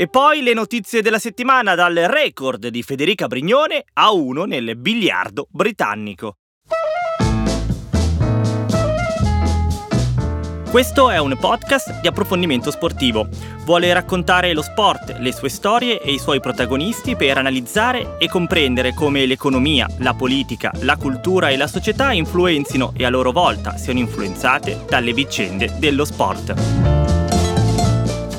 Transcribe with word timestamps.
E 0.00 0.06
poi 0.06 0.42
le 0.42 0.54
notizie 0.54 1.02
della 1.02 1.18
settimana 1.18 1.74
dal 1.74 1.92
record 1.92 2.68
di 2.68 2.84
Federica 2.84 3.26
Brignone 3.26 3.82
a 3.94 4.12
uno 4.12 4.44
nel 4.44 4.76
biliardo 4.76 5.48
britannico. 5.50 6.34
Questo 10.70 11.10
è 11.10 11.18
un 11.18 11.36
podcast 11.36 12.00
di 12.00 12.06
approfondimento 12.06 12.70
sportivo. 12.70 13.26
Vuole 13.64 13.92
raccontare 13.92 14.52
lo 14.52 14.62
sport, 14.62 15.16
le 15.18 15.32
sue 15.32 15.48
storie 15.48 16.00
e 16.00 16.12
i 16.12 16.18
suoi 16.20 16.38
protagonisti 16.38 17.16
per 17.16 17.38
analizzare 17.38 18.18
e 18.20 18.28
comprendere 18.28 18.94
come 18.94 19.26
l'economia, 19.26 19.88
la 19.98 20.14
politica, 20.14 20.70
la 20.82 20.96
cultura 20.96 21.48
e 21.48 21.56
la 21.56 21.66
società 21.66 22.12
influenzino 22.12 22.92
e 22.96 23.04
a 23.04 23.08
loro 23.08 23.32
volta 23.32 23.76
siano 23.76 23.98
influenzate 23.98 24.84
dalle 24.88 25.12
vicende 25.12 25.74
dello 25.76 26.04
sport. 26.04 26.97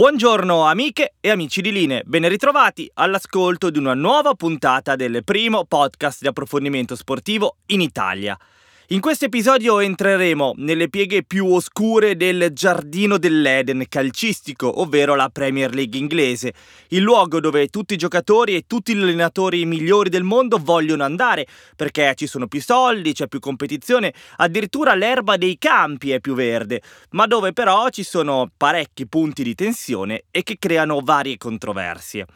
Buongiorno 0.00 0.64
amiche 0.64 1.16
e 1.20 1.28
amici 1.28 1.60
di 1.60 1.70
Line, 1.70 2.04
ben 2.06 2.26
ritrovati 2.26 2.90
all'ascolto 2.94 3.68
di 3.68 3.76
una 3.76 3.92
nuova 3.92 4.32
puntata 4.32 4.96
del 4.96 5.22
primo 5.24 5.66
podcast 5.66 6.22
di 6.22 6.26
approfondimento 6.26 6.96
sportivo 6.96 7.58
in 7.66 7.82
Italia. 7.82 8.34
In 8.92 8.98
questo 8.98 9.26
episodio 9.26 9.78
entreremo 9.78 10.54
nelle 10.56 10.88
pieghe 10.88 11.22
più 11.22 11.46
oscure 11.46 12.16
del 12.16 12.48
giardino 12.52 13.18
dell'Eden 13.18 13.84
calcistico, 13.88 14.80
ovvero 14.80 15.14
la 15.14 15.30
Premier 15.32 15.72
League 15.72 15.96
inglese, 15.96 16.52
il 16.88 17.00
luogo 17.00 17.38
dove 17.38 17.68
tutti 17.68 17.94
i 17.94 17.96
giocatori 17.96 18.56
e 18.56 18.64
tutti 18.66 18.96
gli 18.96 19.00
allenatori 19.00 19.64
migliori 19.64 20.10
del 20.10 20.24
mondo 20.24 20.58
vogliono 20.60 21.04
andare, 21.04 21.46
perché 21.76 22.14
ci 22.16 22.26
sono 22.26 22.48
più 22.48 22.60
soldi, 22.60 23.12
c'è 23.12 23.28
più 23.28 23.38
competizione, 23.38 24.12
addirittura 24.38 24.96
l'erba 24.96 25.36
dei 25.36 25.56
campi 25.56 26.10
è 26.10 26.18
più 26.18 26.34
verde, 26.34 26.82
ma 27.10 27.28
dove 27.28 27.52
però 27.52 27.90
ci 27.90 28.02
sono 28.02 28.50
parecchi 28.56 29.06
punti 29.06 29.44
di 29.44 29.54
tensione 29.54 30.24
e 30.32 30.42
che 30.42 30.56
creano 30.58 30.98
varie 31.00 31.36
controversie. 31.36 32.26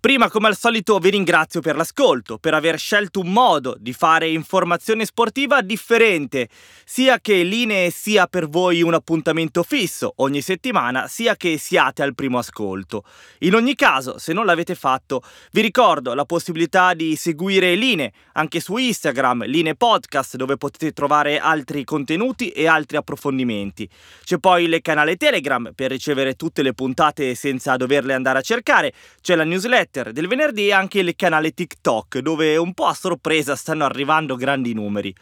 Prima, 0.00 0.30
come 0.30 0.48
al 0.48 0.56
solito, 0.56 0.98
vi 0.98 1.10
ringrazio 1.10 1.60
per 1.60 1.76
l'ascolto, 1.76 2.38
per 2.38 2.54
aver 2.54 2.78
scelto 2.78 3.20
un 3.20 3.30
modo 3.30 3.76
di 3.78 3.92
fare 3.92 4.30
informazione 4.30 5.04
sportiva 5.04 5.60
differente, 5.60 6.48
sia 6.86 7.20
che 7.20 7.42
linee 7.42 7.90
sia 7.90 8.26
per 8.26 8.48
voi 8.48 8.80
un 8.80 8.94
appuntamento 8.94 9.62
fisso 9.62 10.14
ogni 10.16 10.40
settimana, 10.40 11.06
sia 11.06 11.36
che 11.36 11.58
siate 11.58 12.02
al 12.02 12.14
primo 12.14 12.38
ascolto. 12.38 13.04
In 13.40 13.54
ogni 13.54 13.74
caso, 13.74 14.16
se 14.16 14.32
non 14.32 14.46
l'avete 14.46 14.74
fatto, 14.74 15.20
vi 15.52 15.60
ricordo 15.60 16.14
la 16.14 16.24
possibilità 16.24 16.94
di 16.94 17.14
seguire 17.14 17.74
Linee 17.74 18.12
anche 18.32 18.58
su 18.60 18.78
Instagram, 18.78 19.44
Linee 19.44 19.74
Podcast, 19.74 20.36
dove 20.36 20.56
potete 20.56 20.92
trovare 20.92 21.38
altri 21.38 21.84
contenuti 21.84 22.48
e 22.48 22.66
altri 22.66 22.96
approfondimenti. 22.96 23.86
C'è 24.24 24.38
poi 24.38 24.64
il 24.64 24.80
canale 24.80 25.16
Telegram 25.16 25.72
per 25.74 25.90
ricevere 25.90 26.36
tutte 26.36 26.62
le 26.62 26.72
puntate 26.72 27.34
senza 27.34 27.76
doverle 27.76 28.14
andare 28.14 28.38
a 28.38 28.42
cercare, 28.42 28.94
c'è 29.20 29.34
la 29.34 29.44
newsletter 29.44 29.88
newsletter 29.90 30.12
del 30.12 30.28
venerdì 30.28 30.68
e 30.68 30.72
anche 30.72 31.00
il 31.00 31.14
canale 31.16 31.52
TikTok, 31.52 32.18
dove 32.18 32.56
un 32.56 32.72
po' 32.72 32.86
a 32.86 32.94
sorpresa 32.94 33.56
stanno 33.56 33.84
arrivando 33.84 34.36
grandi 34.36 34.72
numeri. 34.72 35.14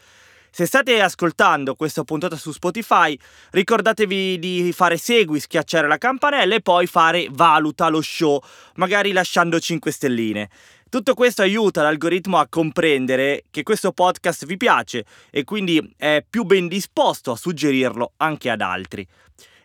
Se 0.51 0.65
state 0.65 1.01
ascoltando 1.01 1.75
questa 1.75 2.03
puntata 2.03 2.35
su 2.35 2.51
Spotify, 2.51 3.17
ricordatevi 3.51 4.39
di 4.39 4.71
fare 4.73 4.97
segui, 4.97 5.39
schiacciare 5.39 5.87
la 5.87 5.97
campanella 5.97 6.55
e 6.55 6.61
poi 6.61 6.87
fare 6.87 7.27
valuta 7.29 7.87
lo 7.89 8.01
show, 8.01 8.41
magari 8.75 9.11
lasciando 9.11 9.59
5 9.59 9.91
stelline. 9.91 10.49
Tutto 10.89 11.13
questo 11.13 11.43
aiuta 11.43 11.83
l'algoritmo 11.83 12.39
a 12.39 12.47
comprendere 12.47 13.43
che 13.51 13.61
questo 13.61 13.91
podcast 13.91 14.47
vi 14.47 14.57
piace 14.57 15.05
e 15.29 15.43
quindi 15.43 15.93
è 15.95 16.25
più 16.27 16.45
ben 16.45 16.67
disposto 16.67 17.31
a 17.31 17.37
suggerirlo 17.37 18.13
anche 18.17 18.49
ad 18.49 18.61
altri. 18.61 19.07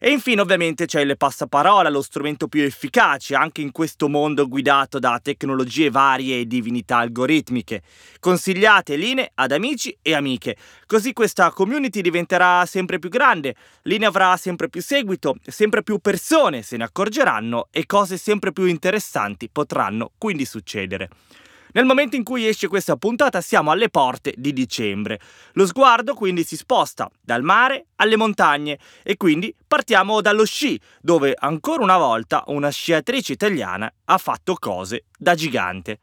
E 0.05 0.11
infine 0.11 0.43
ovviamente 0.43 0.85
c'è 0.85 1.01
il 1.01 1.17
passaparola, 1.17 1.89
lo 1.89 2.03
strumento 2.03 2.47
più 2.47 2.61
efficace 2.61 3.35
anche 3.35 3.63
in 3.63 3.73
questo 3.73 4.07
mondo 4.07 4.47
guidato 4.49 4.99
da 4.99 5.19
tecnologie 5.19 5.89
varie 5.89 6.41
e 6.41 6.47
divinità 6.47 6.99
algoritmiche. 6.99 7.81
Consigliate 8.21 8.97
linee 8.97 9.31
ad 9.33 9.53
amici 9.53 9.97
e 10.03 10.13
amiche, 10.13 10.59
così 10.85 11.15
questa 11.15 11.51
community 11.53 12.03
diventerà 12.03 12.67
sempre 12.67 12.99
più 12.99 13.09
grande, 13.09 13.55
linee 13.85 14.07
avrà 14.07 14.37
sempre 14.37 14.69
più 14.69 14.83
seguito, 14.83 15.37
sempre 15.43 15.83
più 15.83 15.97
persone 15.97 16.61
se 16.61 16.77
ne 16.77 16.85
accorgeranno 16.85 17.69
e 17.71 17.87
cose 17.87 18.19
sempre 18.19 18.53
più 18.53 18.67
interessanti 18.67 19.49
potranno 19.49 20.11
quindi 20.19 20.45
succedere. 20.45 21.09
Nel 21.75 21.87
momento 21.87 22.15
in 22.15 22.23
cui 22.23 22.47
esce 22.47 22.69
questa 22.69 22.97
puntata 22.97 23.41
siamo 23.41 23.73
alle 23.73 23.89
porte 23.89 24.33
di 24.37 24.53
dicembre. 24.53 25.19
Lo 25.55 25.67
sguardo 25.67 26.15
quindi 26.15 26.45
si 26.45 26.57
sposta 26.57 27.11
dal 27.21 27.43
mare 27.43 27.87
alle 27.97 28.17
montagne 28.17 28.79
e 29.03 29.17
quindi 29.17 29.53
partiamo 29.67 30.21
dallo 30.21 30.45
sci, 30.45 30.81
dove 31.01 31.35
ancora 31.37 31.83
una 31.83 31.97
volta 31.97 32.45
una 32.47 32.71
sciatrice 32.71 33.33
italiana 33.33 33.93
ha 34.05 34.19
fatto 34.19 34.55
cose 34.55 35.07
da 35.19 35.35
gigante. 35.35 35.99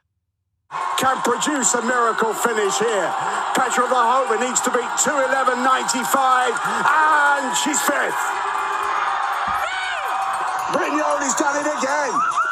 Can 0.98 1.22
produce 1.22 1.78
a 1.78 1.82
miracle 1.82 2.34
finish 2.34 2.78
here. 2.78 3.10
Petra 3.54 3.88
Vahova 3.88 4.40
needs 4.40 4.60
to 4.62 4.72
beat 4.72 4.92
211.95 5.00 6.52
and 6.84 7.56
she's 7.56 7.80
fifth. 7.80 8.24
Brignoli's 10.72 11.36
done 11.36 11.60
it 11.60 11.68
again. 11.78 12.51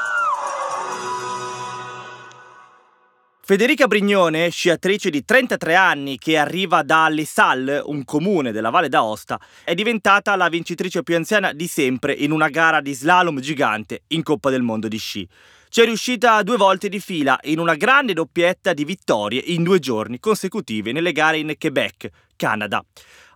Federica 3.50 3.88
Brignone, 3.88 4.52
sciatrice 4.52 5.10
di 5.10 5.26
33 5.26 5.74
anni 5.74 6.20
che 6.20 6.38
arriva 6.38 6.84
da 6.84 7.10
Les 7.10 7.32
Salles, 7.32 7.82
un 7.84 8.06
comune 8.06 8.52
della 8.52 8.70
Valle 8.70 8.90
d'Aosta, 8.90 9.40
è 9.64 9.74
diventata 9.74 10.36
la 10.36 10.50
vincitrice 10.50 11.02
più 11.02 11.16
anziana 11.16 11.52
di 11.52 11.66
sempre 11.66 12.14
in 12.14 12.30
una 12.30 12.50
gara 12.50 12.80
di 12.80 12.94
slalom 12.94 13.40
gigante 13.40 14.04
in 14.10 14.22
Coppa 14.22 14.52
del 14.52 14.62
Mondo 14.62 14.88
di 14.88 15.00
sci. 15.00 15.28
Ci 15.68 15.82
è 15.82 15.86
riuscita 15.86 16.44
due 16.44 16.58
volte 16.58 16.90
di 16.90 17.00
fila 17.00 17.40
in 17.46 17.58
una 17.58 17.74
grande 17.74 18.14
doppietta 18.14 18.72
di 18.74 18.86
vittorie 18.86 19.42
in 19.44 19.64
due 19.64 19.80
giorni 19.80 20.20
consecutive 20.20 20.92
nelle 20.92 21.12
gare 21.12 21.40
in 21.40 21.52
Quebec, 21.58 22.08
Canada. 22.40 22.82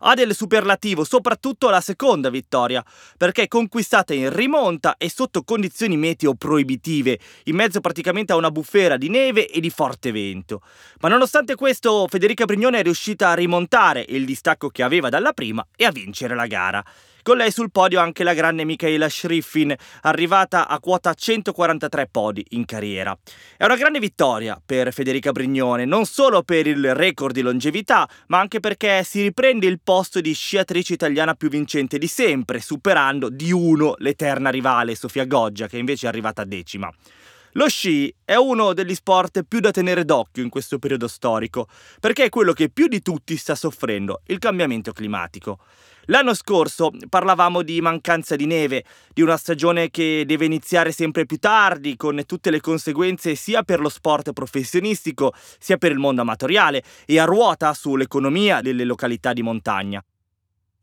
Ha 0.06 0.14
del 0.14 0.34
superlativo 0.34 1.04
soprattutto 1.04 1.70
la 1.70 1.82
seconda 1.82 2.30
vittoria, 2.30 2.84
perché 3.18 3.50
conquistata 3.50 4.14
in 4.14 4.34
rimonta 4.34 4.96
e 4.98 5.10
sotto 5.10 5.44
condizioni 5.44 5.98
meteo 5.98 6.36
proibitive, 6.36 7.20
in 7.46 7.56
mezzo 7.56 7.82
praticamente 7.82 8.32
a 8.32 8.38
una 8.38 8.52
bufera 8.52 8.96
di 8.96 9.10
neve 9.10 9.50
e 9.50 9.60
di 9.60 9.70
forte 9.70 10.12
vento. 10.12 10.62
Ma 11.02 11.10
nonostante 11.10 11.56
questo, 11.56 12.08
Federica 12.08 12.46
Brignone 12.46 12.80
è 12.80 12.84
riuscita 12.84 13.30
a 13.30 13.34
rimontare 13.34 14.06
il 14.08 14.24
distacco 14.24 14.70
che 14.70 14.84
aveva 14.84 15.10
dalla 15.10 15.34
prima 15.34 15.66
e 15.76 15.84
a 15.84 15.92
vincere 15.92 16.34
la 16.34 16.48
gara. 16.48 16.84
Con 17.24 17.38
lei 17.38 17.52
sul 17.52 17.72
podio 17.72 18.02
anche 18.02 18.26
la 18.26 18.34
grande 18.34 18.66
Michaela 18.66 19.08
Schriffin, 19.08 19.74
arrivata 20.02 20.68
a 20.68 20.78
quota 20.82 21.14
143 21.14 22.10
podi 22.12 22.46
in 22.50 22.66
carriera. 22.66 23.18
È 23.56 23.64
una 23.64 23.78
grande 23.78 24.00
vittoria 24.00 24.62
per 24.64 24.92
Federica 24.92 25.32
Brignone, 25.32 25.86
non 25.86 26.04
solo 26.04 26.44
per 26.44 26.68
il 26.68 26.94
record 26.94 27.34
di 27.34 27.40
longevità, 27.40 28.10
ma 28.28 28.40
anche 28.40 28.60
perché 28.60 29.06
si 29.06 29.22
riprende 29.22 29.68
il 29.68 29.80
posto 29.82 30.20
di 30.20 30.34
sciatrice 30.34 30.92
italiana 30.92 31.34
più 31.34 31.48
vincente 31.48 31.98
di 31.98 32.08
sempre, 32.08 32.60
superando 32.60 33.30
di 33.30 33.54
uno 33.54 33.96
l'eterna 34.00 34.50
rivale 34.50 34.94
Sofia 34.94 35.24
Goggia, 35.24 35.68
che 35.68 35.78
invece 35.78 36.08
è 36.08 36.10
arrivata 36.10 36.44
decima. 36.44 36.94
Lo 37.54 37.70
sci 37.70 38.14
è 38.26 38.36
uno 38.36 38.74
degli 38.74 38.96
sport 38.96 39.44
più 39.44 39.62
da 39.62 39.72
tenere 39.72 40.04
d'occhio 40.04 40.44
in 40.44 40.50
questo 40.50 40.78
periodo 40.78 41.08
storico, 41.08 41.70
perché 42.02 42.26
è 42.26 42.30
quello 42.30 42.52
che 42.52 42.68
più 42.68 42.88
di 42.88 43.02
tutti 43.02 43.38
sta 43.38 43.56
soffrendo, 43.56 44.24
il 44.26 44.40
cambiamento 44.40 44.92
climatico. 44.92 45.60
L'anno 46.08 46.34
scorso 46.34 46.92
parlavamo 47.08 47.62
di 47.62 47.80
mancanza 47.80 48.36
di 48.36 48.46
neve, 48.46 48.84
di 49.14 49.22
una 49.22 49.38
stagione 49.38 49.90
che 49.90 50.24
deve 50.26 50.44
iniziare 50.44 50.92
sempre 50.92 51.26
più 51.26 51.38
tardi, 51.38 51.96
con 51.96 52.22
tutte 52.26 52.52
le 52.52 52.60
conseguenze 52.60 53.36
sia 53.36 53.64
per 53.64 53.80
lo 53.80 53.88
sport 53.88 54.34
professionistico 54.34 55.34
sia 55.60 55.78
per 55.78 55.92
il 55.92 56.00
mondo 56.00 56.22
amatoriale 56.22 56.84
e 57.06 57.20
a 57.20 57.24
ruota 57.24 57.74
sull'economia 57.74 58.60
delle 58.60 58.84
località 58.84 59.32
di 59.32 59.44
montagna. 59.44 60.04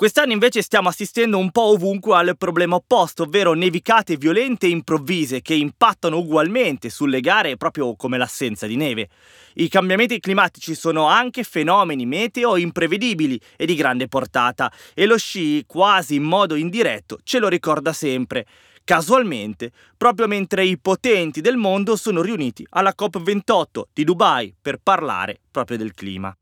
Quest'anno 0.01 0.33
invece 0.33 0.63
stiamo 0.63 0.89
assistendo 0.89 1.37
un 1.37 1.51
po' 1.51 1.73
ovunque 1.73 2.17
al 2.17 2.35
problema 2.39 2.77
opposto, 2.77 3.25
ovvero 3.25 3.53
nevicate 3.53 4.17
violente 4.17 4.65
e 4.65 4.71
improvvise 4.71 5.43
che 5.43 5.53
impattano 5.53 6.17
ugualmente 6.17 6.89
sulle 6.89 7.21
gare 7.21 7.59
proprio 7.59 7.95
come 7.97 8.17
l'assenza 8.17 8.67
di 8.67 8.77
neve. 8.77 9.11
I 9.57 9.69
cambiamenti 9.69 10.19
climatici 10.19 10.75
sono 10.75 11.05
anche 11.05 11.43
fenomeni 11.43 12.07
meteo 12.07 12.57
imprevedibili 12.57 13.39
e 13.59 13.67
di 13.67 13.75
grande 13.75 14.09
portata 14.09 14.73
e 14.95 15.05
lo 15.05 15.19
sci, 15.19 15.65
quasi 15.67 16.15
in 16.15 16.23
modo 16.23 16.55
indiretto, 16.55 17.19
ce 17.23 17.39
lo 17.39 17.49
ricorda 17.49 17.93
sempre. 17.93 18.47
Casualmente, 18.83 19.71
proprio 19.99 20.27
mentre 20.27 20.65
i 20.65 20.79
potenti 20.79 21.43
del 21.43 21.59
mondo 21.59 21.95
sono 21.95 22.23
riuniti 22.23 22.67
alla 22.71 22.95
COP28 22.99 23.83
di 23.93 24.05
Dubai 24.05 24.55
per 24.59 24.79
parlare 24.83 25.41
proprio 25.51 25.77
del 25.77 25.93
clima. 25.93 26.35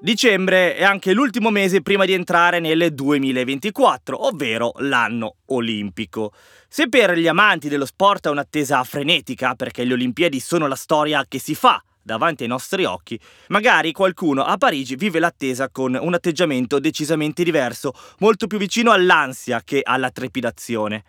Dicembre 0.00 0.76
è 0.76 0.84
anche 0.84 1.12
l'ultimo 1.12 1.50
mese 1.50 1.82
prima 1.82 2.04
di 2.04 2.12
entrare 2.12 2.60
nel 2.60 2.94
2024, 2.94 4.26
ovvero 4.26 4.72
l'anno 4.76 5.38
olimpico. 5.46 6.32
Se 6.68 6.88
per 6.88 7.18
gli 7.18 7.26
amanti 7.26 7.68
dello 7.68 7.84
sport 7.84 8.28
è 8.28 8.30
un'attesa 8.30 8.84
frenetica, 8.84 9.56
perché 9.56 9.82
le 9.82 9.94
Olimpiadi 9.94 10.38
sono 10.38 10.68
la 10.68 10.76
storia 10.76 11.24
che 11.26 11.40
si 11.40 11.56
fa 11.56 11.82
davanti 12.00 12.44
ai 12.44 12.48
nostri 12.48 12.84
occhi, 12.84 13.18
magari 13.48 13.90
qualcuno 13.90 14.44
a 14.44 14.56
Parigi 14.56 14.94
vive 14.94 15.18
l'attesa 15.18 15.68
con 15.68 15.98
un 16.00 16.14
atteggiamento 16.14 16.78
decisamente 16.78 17.42
diverso, 17.42 17.92
molto 18.18 18.46
più 18.46 18.56
vicino 18.56 18.92
all'ansia 18.92 19.62
che 19.64 19.80
alla 19.82 20.12
trepidazione. 20.12 21.02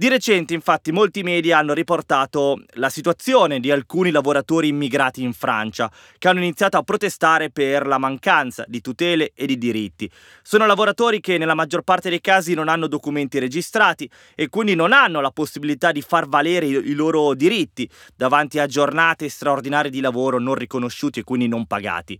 Di 0.00 0.08
recente, 0.08 0.54
infatti, 0.54 0.92
molti 0.92 1.22
media 1.22 1.58
hanno 1.58 1.74
riportato 1.74 2.58
la 2.76 2.88
situazione 2.88 3.60
di 3.60 3.70
alcuni 3.70 4.10
lavoratori 4.10 4.68
immigrati 4.68 5.22
in 5.22 5.34
Francia, 5.34 5.92
che 6.16 6.26
hanno 6.26 6.38
iniziato 6.38 6.78
a 6.78 6.82
protestare 6.82 7.50
per 7.50 7.86
la 7.86 7.98
mancanza 7.98 8.64
di 8.66 8.80
tutele 8.80 9.32
e 9.34 9.44
di 9.44 9.58
diritti. 9.58 10.10
Sono 10.40 10.64
lavoratori 10.64 11.20
che 11.20 11.36
nella 11.36 11.52
maggior 11.52 11.82
parte 11.82 12.08
dei 12.08 12.22
casi 12.22 12.54
non 12.54 12.70
hanno 12.70 12.86
documenti 12.86 13.38
registrati 13.38 14.10
e 14.34 14.48
quindi 14.48 14.74
non 14.74 14.94
hanno 14.94 15.20
la 15.20 15.32
possibilità 15.32 15.92
di 15.92 16.00
far 16.00 16.26
valere 16.26 16.64
i, 16.64 16.94
loro 16.94 17.34
diritti 17.34 17.86
davanti 18.16 18.58
a 18.58 18.66
giornate 18.66 19.28
straordinarie 19.28 19.90
di 19.90 20.00
lavoro 20.00 20.38
non 20.38 20.54
riconosciuti 20.54 21.18
e 21.18 21.24
quindi 21.24 21.46
non 21.46 21.66
pagati. 21.66 22.18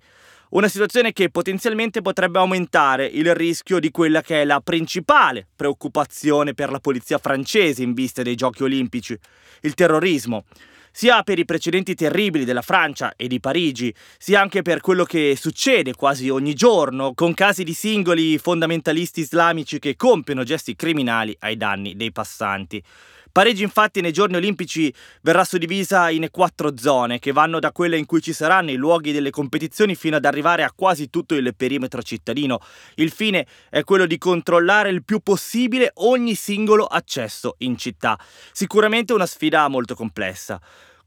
Una 0.50 0.66
situazione 0.66 1.12
che 1.12 1.30
potenzialmente 1.30 2.02
potrebbe 2.02 2.40
aumentare 2.40 3.06
il 3.06 3.36
rischio 3.36 3.78
di 3.78 3.92
quella 3.92 4.20
che 4.20 4.42
è 4.42 4.44
la 4.44 4.60
principale 4.60 5.46
preoccupazione 5.54 6.54
per 6.54 6.72
la 6.72 6.80
polizia 6.80 7.18
francese 7.18 7.84
in 7.84 7.94
vista 7.94 8.22
dei 8.22 8.34
giochi 8.34 8.64
olimpici, 8.64 9.16
il 9.60 9.74
terrorismo 9.74 10.44
sia 10.90 11.22
per 11.22 11.38
i 11.38 11.44
precedenti 11.44 11.94
terribili 11.94 12.44
della 12.44 12.62
Francia 12.62 13.14
e 13.14 13.28
di 13.28 13.38
Parigi, 13.38 13.94
sia 14.18 14.40
anche 14.40 14.62
per 14.62 14.80
quello 14.80 15.04
che 15.04 15.36
succede 15.38 15.94
quasi 15.94 16.28
ogni 16.30 16.54
giorno 16.54 17.14
con 17.14 17.32
casi 17.32 17.62
di 17.62 17.72
singoli 17.72 18.36
fondamentalisti 18.36 19.20
islamici 19.20 19.78
che 19.78 19.94
compiono 19.94 20.42
gesti 20.42 20.74
criminali 20.74 21.36
ai 21.40 21.56
danni 21.56 21.94
dei 21.94 22.10
passanti. 22.10 22.82
Parigi 23.32 23.62
infatti 23.62 24.00
nei 24.00 24.12
giorni 24.12 24.36
olimpici 24.36 24.92
verrà 25.22 25.44
suddivisa 25.44 26.10
in 26.10 26.28
quattro 26.32 26.76
zone 26.76 27.20
che 27.20 27.30
vanno 27.30 27.60
da 27.60 27.70
quelle 27.70 27.96
in 27.96 28.04
cui 28.04 28.20
ci 28.20 28.32
saranno 28.32 28.72
i 28.72 28.76
luoghi 28.76 29.12
delle 29.12 29.30
competizioni 29.30 29.94
fino 29.94 30.16
ad 30.16 30.24
arrivare 30.24 30.64
a 30.64 30.72
quasi 30.74 31.10
tutto 31.10 31.36
il 31.36 31.54
perimetro 31.54 32.02
cittadino. 32.02 32.58
Il 32.96 33.12
fine 33.12 33.46
è 33.68 33.84
quello 33.84 34.06
di 34.06 34.18
controllare 34.18 34.90
il 34.90 35.04
più 35.04 35.20
possibile 35.20 35.92
ogni 35.94 36.34
singolo 36.34 36.84
accesso 36.84 37.54
in 37.58 37.76
città. 37.76 38.18
Sicuramente 38.52 39.12
una 39.12 39.26
sfida 39.26 39.68
molto 39.68 39.94
complessa. 39.94 40.60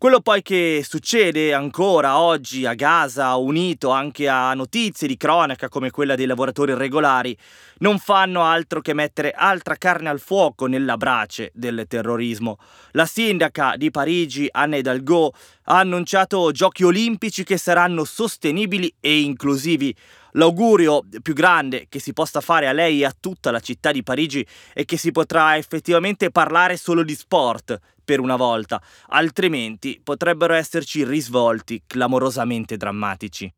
Quello 0.04 0.20
poi 0.20 0.42
che 0.42 0.84
succede 0.86 1.54
ancora 1.54 2.20
oggi 2.20 2.66
a 2.66 2.74
Gaza, 2.74 3.38
unito 3.38 3.90
anche 3.90 4.28
a 4.28 4.54
notizie 4.54 5.08
di 5.08 5.16
cronaca 5.16 5.70
come 5.70 5.92
quella 5.92 6.16
dei 6.16 6.26
lavoratori 6.26 6.74
irregolari, 6.74 7.38
non 7.78 8.00
fanno 8.00 8.44
altro 8.44 8.82
che 8.82 8.94
mettere 8.94 9.32
altra 9.32 9.78
carne 9.78 10.10
al 10.10 10.20
fuoco 10.20 10.66
nella 10.66 10.98
brace 10.98 11.52
del 11.54 11.86
terrorismo. 11.88 12.58
La 12.92 13.06
sindaca 13.06 13.76
di 13.78 13.92
Parigi, 13.92 14.46
Anne 14.52 14.80
Hidalgo, 14.80 15.32
ha 15.68 15.80
annunciato 15.80 16.52
giochi 16.52 16.84
olimpici 16.84 17.46
che 17.46 17.56
saranno 17.56 18.04
sostenibili 18.04 18.94
e 19.00 19.22
inclusivi. 19.22 19.96
L'augurio 20.34 21.04
più 21.22 21.34
grande 21.34 21.88
che 21.90 22.00
si 22.00 22.14
possa 22.14 22.42
fare 22.42 22.68
a 22.68 22.72
lei 22.72 23.02
e 23.02 23.06
a 23.06 23.16
tutta 23.18 23.52
la 23.52 23.60
città 23.60 23.92
di 23.92 24.04
Parigi 24.04 24.46
è 24.74 24.86
che 24.86 24.98
si 24.98 25.12
potrà 25.12 25.58
effettivamente 25.58 26.32
parlare 26.32 26.78
solo 26.78 27.04
di 27.04 27.14
sport 27.14 27.80
per 28.04 28.20
una 28.20 28.36
volta, 28.36 28.82
altrimenti 29.10 30.02
potrebbero 30.04 30.54
esserci 30.54 31.04
risvolti 31.04 31.84
clamorosamente 31.86 32.78
drammatici. 32.78 33.54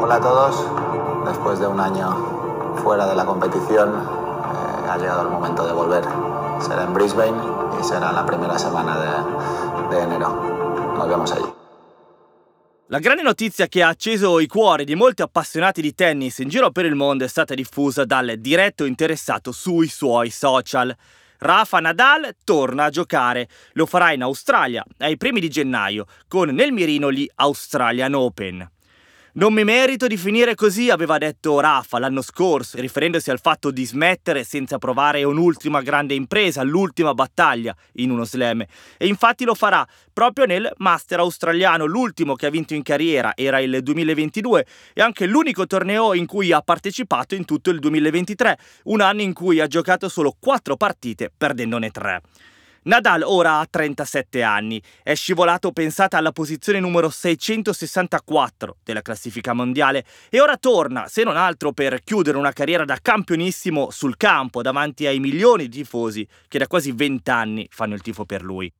Hola 0.00 0.14
a 0.14 0.20
todos, 0.20 1.26
después 1.26 1.58
de 1.58 1.66
un 1.66 1.80
año 1.80 2.76
fuera 2.82 3.06
de 3.06 3.14
la 3.14 3.24
competición 3.24 3.88
eh, 3.88 4.88
ha 4.88 4.96
llegado 4.96 5.22
el 5.22 5.28
momento 5.28 5.66
de 5.66 5.72
volver. 5.72 6.04
Será 6.60 6.84
en 6.84 6.94
Brisbane 6.94 7.36
y 7.78 7.84
será 7.84 8.12
la 8.12 8.24
primera 8.24 8.58
semana 8.58 8.98
de, 8.98 9.96
de 9.96 10.02
enero. 10.02 10.94
Nos 10.96 11.08
vemos 11.08 11.32
allí. 11.32 11.57
La 12.90 13.00
grande 13.00 13.20
notizia 13.20 13.66
che 13.66 13.82
ha 13.82 13.88
acceso 13.88 14.40
i 14.40 14.46
cuori 14.46 14.86
di 14.86 14.94
molti 14.94 15.20
appassionati 15.20 15.82
di 15.82 15.94
tennis 15.94 16.38
in 16.38 16.48
giro 16.48 16.70
per 16.70 16.86
il 16.86 16.94
mondo 16.94 17.22
è 17.22 17.28
stata 17.28 17.52
diffusa 17.52 18.06
dal 18.06 18.36
diretto 18.38 18.86
interessato 18.86 19.52
sui 19.52 19.88
suoi 19.88 20.30
social. 20.30 20.96
Rafa 21.36 21.80
Nadal 21.80 22.34
torna 22.44 22.84
a 22.84 22.90
giocare, 22.90 23.46
lo 23.72 23.84
farà 23.84 24.12
in 24.12 24.22
Australia 24.22 24.82
ai 25.00 25.18
primi 25.18 25.38
di 25.38 25.50
gennaio 25.50 26.06
con 26.28 26.48
nel 26.48 26.72
mirino 26.72 27.12
gli 27.12 27.28
Australian 27.34 28.14
Open. 28.14 28.66
Non 29.38 29.52
mi 29.52 29.62
merito 29.62 30.08
di 30.08 30.16
finire 30.16 30.56
così, 30.56 30.90
aveva 30.90 31.16
detto 31.16 31.60
Rafa 31.60 32.00
l'anno 32.00 32.22
scorso, 32.22 32.80
riferendosi 32.80 33.30
al 33.30 33.38
fatto 33.38 33.70
di 33.70 33.84
smettere 33.84 34.42
senza 34.42 34.78
provare 34.78 35.22
un'ultima 35.22 35.80
grande 35.80 36.14
impresa, 36.14 36.64
l'ultima 36.64 37.14
battaglia 37.14 37.72
in 37.98 38.10
uno 38.10 38.24
slam. 38.24 38.64
E 38.96 39.06
infatti 39.06 39.44
lo 39.44 39.54
farà 39.54 39.86
proprio 40.12 40.44
nel 40.44 40.68
Master 40.78 41.20
australiano, 41.20 41.84
l'ultimo 41.84 42.34
che 42.34 42.46
ha 42.46 42.50
vinto 42.50 42.74
in 42.74 42.82
carriera 42.82 43.30
era 43.36 43.60
il 43.60 43.80
2022 43.80 44.66
e 44.92 45.02
anche 45.02 45.26
l'unico 45.26 45.68
torneo 45.68 46.14
in 46.14 46.26
cui 46.26 46.50
ha 46.50 46.60
partecipato 46.60 47.36
in 47.36 47.44
tutto 47.44 47.70
il 47.70 47.78
2023, 47.78 48.58
un 48.86 49.00
anno 49.00 49.22
in 49.22 49.34
cui 49.34 49.60
ha 49.60 49.68
giocato 49.68 50.08
solo 50.08 50.34
4 50.36 50.76
partite 50.76 51.30
perdendone 51.38 51.92
3. 51.92 52.22
Nadal 52.88 53.20
ora 53.22 53.58
ha 53.58 53.66
37 53.66 54.42
anni, 54.42 54.82
è 55.02 55.14
scivolato 55.14 55.72
pensata 55.72 56.16
alla 56.16 56.32
posizione 56.32 56.80
numero 56.80 57.10
664 57.10 58.78
della 58.82 59.02
classifica 59.02 59.52
mondiale 59.52 60.06
e 60.30 60.40
ora 60.40 60.56
torna, 60.56 61.06
se 61.06 61.22
non 61.22 61.36
altro 61.36 61.72
per 61.72 62.00
chiudere 62.02 62.38
una 62.38 62.52
carriera 62.52 62.86
da 62.86 62.96
campionissimo 63.00 63.90
sul 63.90 64.16
campo 64.16 64.62
davanti 64.62 65.06
ai 65.06 65.20
milioni 65.20 65.68
di 65.68 65.80
tifosi 65.80 66.26
che 66.48 66.56
da 66.56 66.66
quasi 66.66 66.92
20 66.92 67.30
anni 67.30 67.68
fanno 67.70 67.92
il 67.92 68.00
tifo 68.00 68.24
per 68.24 68.42
lui. 68.42 68.72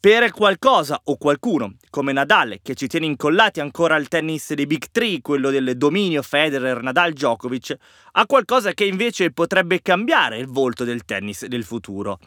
Per 0.00 0.32
qualcosa 0.32 1.00
o 1.04 1.16
qualcuno, 1.16 1.76
come 1.90 2.12
Nadal, 2.12 2.58
che 2.60 2.74
ci 2.74 2.88
tiene 2.88 3.06
incollati 3.06 3.60
ancora 3.60 3.94
al 3.94 4.08
tennis 4.08 4.52
dei 4.52 4.66
Big 4.66 4.86
Three, 4.90 5.20
quello 5.20 5.50
del 5.50 5.76
dominio 5.76 6.22
Federer, 6.22 6.82
Nadal, 6.82 7.12
Djokovic, 7.12 7.76
ha 8.12 8.26
qualcosa 8.26 8.72
che 8.72 8.84
invece 8.84 9.30
potrebbe 9.30 9.80
cambiare 9.80 10.38
il 10.38 10.48
volto 10.48 10.82
del 10.82 11.04
tennis 11.04 11.46
del 11.46 11.62
futuro. 11.62 12.18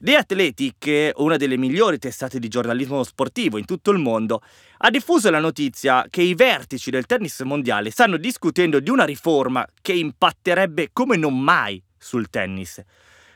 The 0.00 0.14
Athletic, 0.14 1.10
una 1.16 1.36
delle 1.36 1.56
migliori 1.56 1.98
testate 1.98 2.38
di 2.38 2.46
giornalismo 2.46 3.02
sportivo 3.02 3.58
in 3.58 3.64
tutto 3.64 3.90
il 3.90 3.98
mondo, 3.98 4.42
ha 4.76 4.90
diffuso 4.90 5.28
la 5.28 5.40
notizia 5.40 6.06
che 6.08 6.22
i 6.22 6.36
vertici 6.36 6.92
del 6.92 7.04
tennis 7.04 7.40
mondiale 7.40 7.90
stanno 7.90 8.16
discutendo 8.16 8.78
di 8.78 8.90
una 8.90 9.02
riforma 9.02 9.66
che 9.82 9.94
impatterebbe 9.94 10.90
come 10.92 11.16
non 11.16 11.36
mai 11.36 11.82
sul 11.98 12.30
tennis. 12.30 12.80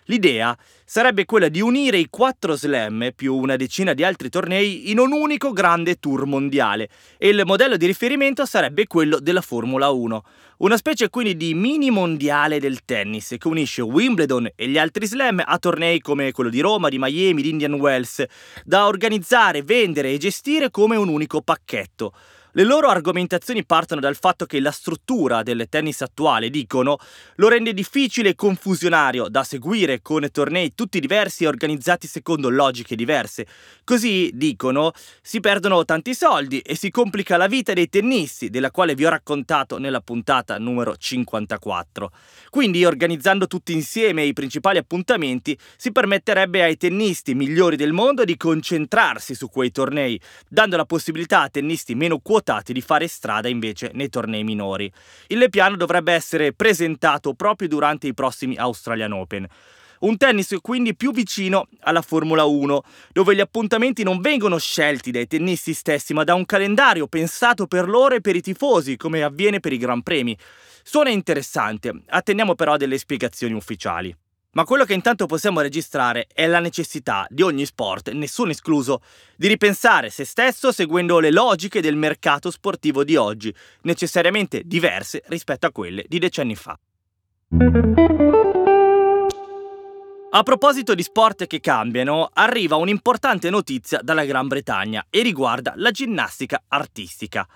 L'idea 0.06 0.56
sarebbe 0.85 1.25
quella 1.25 1.49
di 1.49 1.61
unire 1.61 1.97
i 1.97 2.09
quattro 2.11 2.56
slam 2.56 3.11
più 3.14 3.37
una 3.37 3.54
decina 3.54 3.94
di 3.94 4.02
altri 4.02 4.28
tornei 4.30 4.90
in 4.90 4.99
un 4.99 5.12
unico 5.12 5.52
grande 5.52 6.00
tour 6.00 6.26
mondiale 6.26 6.88
e 7.18 7.28
il 7.28 7.42
modello 7.44 7.76
di 7.76 7.87
riferimento 7.87 8.44
sarebbe 8.44 8.88
quello 8.88 9.21
della 9.21 9.40
Formula 9.40 9.90
1, 9.90 10.25
una 10.59 10.76
specie 10.76 11.09
quindi 11.09 11.37
di 11.37 11.54
mini 11.54 11.90
mondiale 11.90 12.59
del 12.59 12.85
tennis 12.85 13.37
che 13.38 13.49
unisce 13.49 13.82
Wimbledon 13.82 14.50
e 14.56 14.68
gli 14.68 14.76
altri 14.76 15.06
slam 15.06 15.40
a 15.44 15.59
tornei 15.59 16.00
come 16.00 16.32
quello 16.32 16.50
di 16.50 16.61
Roma, 16.61 16.88
di 16.88 16.99
Miami, 16.99 17.42
di 17.42 17.50
Indian 17.50 17.75
Wells, 17.75 18.25
da 18.64 18.87
organizzare, 18.87 19.62
vendere 19.62 20.11
e 20.11 20.18
gestire 20.18 20.71
come 20.71 20.97
un 20.97 21.09
unico 21.09 21.42
pacchetto. 21.42 22.12
Le 22.54 22.64
loro 22.64 22.88
argomentazioni 22.88 23.64
partono 23.64 23.99
dal 23.99 24.14
fatto 24.14 24.44
che 24.44 24.61
la 24.61 24.73
struttura 24.73 25.42
del 25.42 25.68
tennis 25.71 26.02
attuale, 26.02 26.50
dicono, 26.50 26.99
lo 27.37 27.49
rende 27.49 27.73
difficile 27.73 28.28
e 28.28 28.35
confusionario 28.35 29.30
da 29.30 29.42
seguire 29.42 30.02
con 30.02 30.28
tornei 30.30 30.75
tutti 30.75 31.00
diversi 31.00 31.44
e 31.44 31.47
organizzati 31.47 32.06
secondo 32.06 32.50
logiche 32.50 32.94
diverse. 32.94 33.47
Così, 33.85 34.32
dicono, 34.35 34.92
si 35.23 35.40
perdono 35.40 35.87
tanti 35.87 36.14
soldi 36.14 36.59
e 36.59 36.76
si 36.76 36.90
complica 36.90 37.38
la 37.38 37.47
vita 37.47 37.73
dei 37.73 37.88
tennisti, 37.88 38.50
della 38.50 38.71
quale 38.71 38.94
vi 38.94 39.06
ho 39.06 39.09
raccontato 39.09 39.78
nella 39.78 40.02
puntata 40.02 40.59
numero 40.59 40.94
54. 40.94 42.12
Quindi, 42.50 42.85
organizzando 42.85 43.47
tutti 43.47 43.73
insieme 43.73 44.25
i 44.25 44.35
principali 44.35 44.76
appuntamenti, 44.76 45.59
si 45.78 45.90
permetterebbe 45.90 46.62
ai 46.62 46.76
tennisti 46.76 47.35
migliori 47.35 47.76
del 47.76 47.94
mondo 47.94 48.25
di 48.25 48.37
concentrarsi 48.37 49.35
su 49.35 49.49
quei 49.49 49.71
tornei, 49.71 50.21
dando 50.50 50.76
la 50.76 50.85
possibilità 50.85 51.40
a 51.40 51.49
tennisti 51.49 51.94
meno 51.94 52.18
quotati 52.18 52.40
quotati 52.42 52.72
di 52.72 52.80
fare 52.80 53.06
strada 53.06 53.49
invece 53.49 53.92
nei 53.94 54.08
tornei 54.08 54.42
minori. 54.42 54.92
Il 55.28 55.46
piano 55.49 55.76
dovrebbe 55.76 56.12
essere 56.12 56.52
presentato 56.52 57.34
proprio 57.34 57.68
durante 57.68 58.08
i 58.08 58.14
prossimi 58.14 58.56
Australian 58.56 59.12
Open. 59.12 59.46
Un 60.00 60.16
tennis 60.16 60.56
quindi 60.61 60.96
più 60.96 61.12
vicino 61.12 61.68
alla 61.82 62.02
Formula 62.02 62.42
1, 62.42 62.82
dove 63.12 63.37
gli 63.37 63.40
appuntamenti 63.40 64.02
non 64.02 64.20
vengono 64.20 64.58
scelti 64.58 65.12
dai 65.12 65.28
tennisti 65.28 65.72
stessi, 65.72 66.12
ma 66.12 66.25
da 66.25 66.34
un 66.34 66.44
calendario 66.44 67.06
pensato 67.06 67.68
per 67.68 67.88
loro 67.88 68.16
e 68.16 68.20
per 68.20 68.34
i 68.34 68.40
tifosi, 68.40 68.96
come 68.96 69.22
avviene 69.22 69.61
per 69.61 69.72
i 69.72 69.78
Gran 69.78 70.02
Premi. 70.02 70.37
Suona 70.82 71.11
interessante, 71.11 72.02
attendiamo 72.08 72.56
però 72.56 72.76
delle 72.76 72.99
spiegazioni 72.99 73.54
ufficiali. 73.54 74.12
Ma 74.54 74.64
quello 74.64 74.85
che 74.85 74.92
intanto 74.92 75.25
possiamo 75.25 75.62
registrare 75.62 76.26
è 76.30 76.47
la 76.47 76.61
necessità 76.61 77.26
di 77.30 77.40
ogni 77.40 77.64
sport, 77.64 78.11
nessuno 78.11 78.50
escluso, 78.50 79.00
di 79.35 79.49
ripensare 79.49 80.11
se 80.11 80.26
stesso 80.26 80.71
seguendo 80.73 81.21
le 81.21 81.30
logiche 81.30 81.80
del 81.80 81.97
mercato 81.97 82.50
sportivo 82.50 83.02
di 83.02 83.16
oggi, 83.16 83.54
necessariamente 83.82 84.61
diverse 84.66 85.23
rispetto 85.28 85.64
a 85.66 85.73
quelle 85.73 86.04
di 86.06 86.18
decenni 86.18 86.54
fa. 86.54 86.78
A 90.35 90.42
proposito 90.42 90.94
di 90.94 91.02
sport 91.02 91.47
che 91.47 91.61
cambiano, 91.61 92.28
arriva 92.30 92.76
un'importante 92.76 93.49
notizia 93.49 94.00
dalla 94.02 94.26
Gran 94.26 94.49
Bretagna 94.49 95.06
e 95.09 95.23
riguarda 95.23 95.73
la 95.76 95.90
ginnastica 95.90 96.62
artistica. 96.68 97.49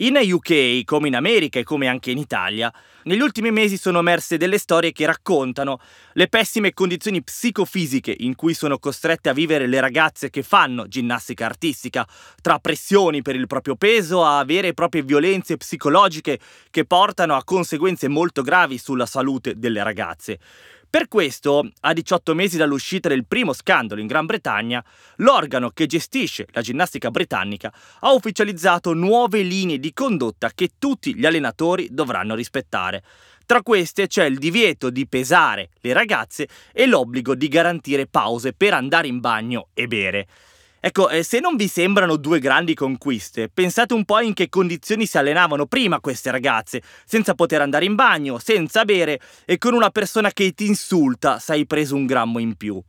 In 0.00 0.18
UK, 0.22 0.84
come 0.84 1.08
in 1.08 1.16
America 1.16 1.58
e 1.58 1.62
come 1.62 1.86
anche 1.86 2.10
in 2.10 2.18
Italia, 2.18 2.70
negli 3.04 3.22
ultimi 3.22 3.50
mesi 3.50 3.78
sono 3.78 4.00
emerse 4.00 4.36
delle 4.36 4.58
storie 4.58 4.92
che 4.92 5.06
raccontano 5.06 5.80
le 6.12 6.28
pessime 6.28 6.74
condizioni 6.74 7.22
psicofisiche 7.22 8.14
in 8.18 8.34
cui 8.34 8.52
sono 8.52 8.78
costrette 8.78 9.30
a 9.30 9.32
vivere 9.32 9.66
le 9.66 9.80
ragazze 9.80 10.28
che 10.28 10.42
fanno 10.42 10.86
ginnastica 10.86 11.46
artistica, 11.46 12.06
tra 12.42 12.58
pressioni 12.58 13.22
per 13.22 13.36
il 13.36 13.46
proprio 13.46 13.74
peso 13.76 14.22
a 14.22 14.44
vere 14.44 14.68
e 14.68 14.74
proprie 14.74 15.00
violenze 15.00 15.56
psicologiche 15.56 16.40
che 16.68 16.84
portano 16.84 17.34
a 17.34 17.42
conseguenze 17.42 18.06
molto 18.06 18.42
gravi 18.42 18.76
sulla 18.76 19.06
salute 19.06 19.58
delle 19.58 19.82
ragazze. 19.82 20.38
Per 20.96 21.08
questo, 21.08 21.68
a 21.80 21.92
18 21.92 22.34
mesi 22.34 22.56
dall'uscita 22.56 23.10
del 23.10 23.26
primo 23.26 23.52
scandalo 23.52 24.00
in 24.00 24.06
Gran 24.06 24.24
Bretagna, 24.24 24.82
l'organo 25.16 25.68
che 25.68 25.84
gestisce 25.84 26.46
la 26.52 26.62
ginnastica 26.62 27.10
britannica 27.10 27.70
ha 28.00 28.12
ufficializzato 28.12 28.94
nuove 28.94 29.42
linee 29.42 29.78
di 29.78 29.92
condotta 29.92 30.52
che 30.54 30.70
tutti 30.78 31.14
gli 31.14 31.26
allenatori 31.26 31.88
dovranno 31.90 32.34
rispettare. 32.34 33.02
Tra 33.44 33.60
queste 33.60 34.06
c'è 34.06 34.24
il 34.24 34.38
divieto 34.38 34.88
di 34.88 35.06
pesare 35.06 35.68
le 35.80 35.92
ragazze 35.92 36.48
e 36.72 36.86
l'obbligo 36.86 37.34
di 37.34 37.48
garantire 37.48 38.06
pause 38.06 38.54
per 38.54 38.72
andare 38.72 39.06
in 39.06 39.20
bagno 39.20 39.68
e 39.74 39.88
bere. 39.88 40.26
Ecco, 40.86 41.08
eh, 41.08 41.24
se 41.24 41.40
non 41.40 41.56
vi 41.56 41.66
sembrano 41.66 42.14
due 42.14 42.38
grandi 42.38 42.72
conquiste, 42.72 43.50
pensate 43.52 43.92
un 43.92 44.04
po' 44.04 44.20
in 44.20 44.34
che 44.34 44.48
condizioni 44.48 45.04
si 45.04 45.18
allenavano 45.18 45.66
prima 45.66 45.98
queste 45.98 46.30
ragazze, 46.30 46.80
senza 47.04 47.34
poter 47.34 47.60
andare 47.60 47.86
in 47.86 47.96
bagno, 47.96 48.38
senza 48.38 48.84
bere 48.84 49.18
e 49.46 49.58
con 49.58 49.74
una 49.74 49.90
persona 49.90 50.30
che 50.30 50.52
ti 50.52 50.66
insulta 50.66 51.40
se 51.40 51.54
hai 51.54 51.66
preso 51.66 51.96
un 51.96 52.06
grammo 52.06 52.38
in 52.38 52.54
più. 52.54 52.80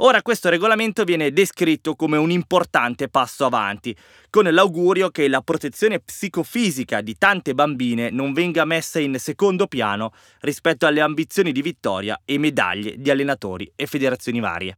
Ora 0.00 0.20
questo 0.20 0.50
regolamento 0.50 1.04
viene 1.04 1.32
descritto 1.32 1.94
come 1.94 2.18
un 2.18 2.30
importante 2.30 3.08
passo 3.08 3.46
avanti, 3.46 3.96
con 4.28 4.44
l'augurio 4.44 5.08
che 5.08 5.26
la 5.26 5.40
protezione 5.40 6.00
psicofisica 6.00 7.00
di 7.00 7.16
tante 7.16 7.54
bambine 7.54 8.10
non 8.10 8.34
venga 8.34 8.66
messa 8.66 8.98
in 9.00 9.18
secondo 9.18 9.66
piano 9.68 10.12
rispetto 10.40 10.84
alle 10.84 11.00
ambizioni 11.00 11.52
di 11.52 11.62
vittoria 11.62 12.20
e 12.26 12.36
medaglie 12.36 12.96
di 12.98 13.10
allenatori 13.10 13.72
e 13.74 13.86
federazioni 13.86 14.38
varie. 14.38 14.76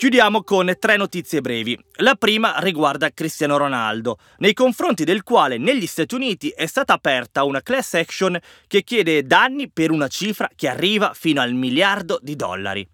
Chiudiamo 0.00 0.44
con 0.44 0.74
tre 0.78 0.96
notizie 0.96 1.42
brevi. 1.42 1.78
La 1.96 2.14
prima 2.14 2.54
riguarda 2.60 3.10
Cristiano 3.10 3.58
Ronaldo, 3.58 4.16
nei 4.38 4.54
confronti 4.54 5.04
del 5.04 5.22
quale 5.22 5.58
negli 5.58 5.86
Stati 5.86 6.14
Uniti 6.14 6.48
è 6.48 6.64
stata 6.64 6.94
aperta 6.94 7.44
una 7.44 7.60
class 7.60 7.92
action 7.92 8.40
che 8.66 8.82
chiede 8.82 9.24
danni 9.24 9.68
per 9.70 9.90
una 9.90 10.08
cifra 10.08 10.48
che 10.56 10.68
arriva 10.68 11.12
fino 11.12 11.42
al 11.42 11.52
miliardo 11.52 12.18
di 12.22 12.34
dollari. 12.34 12.88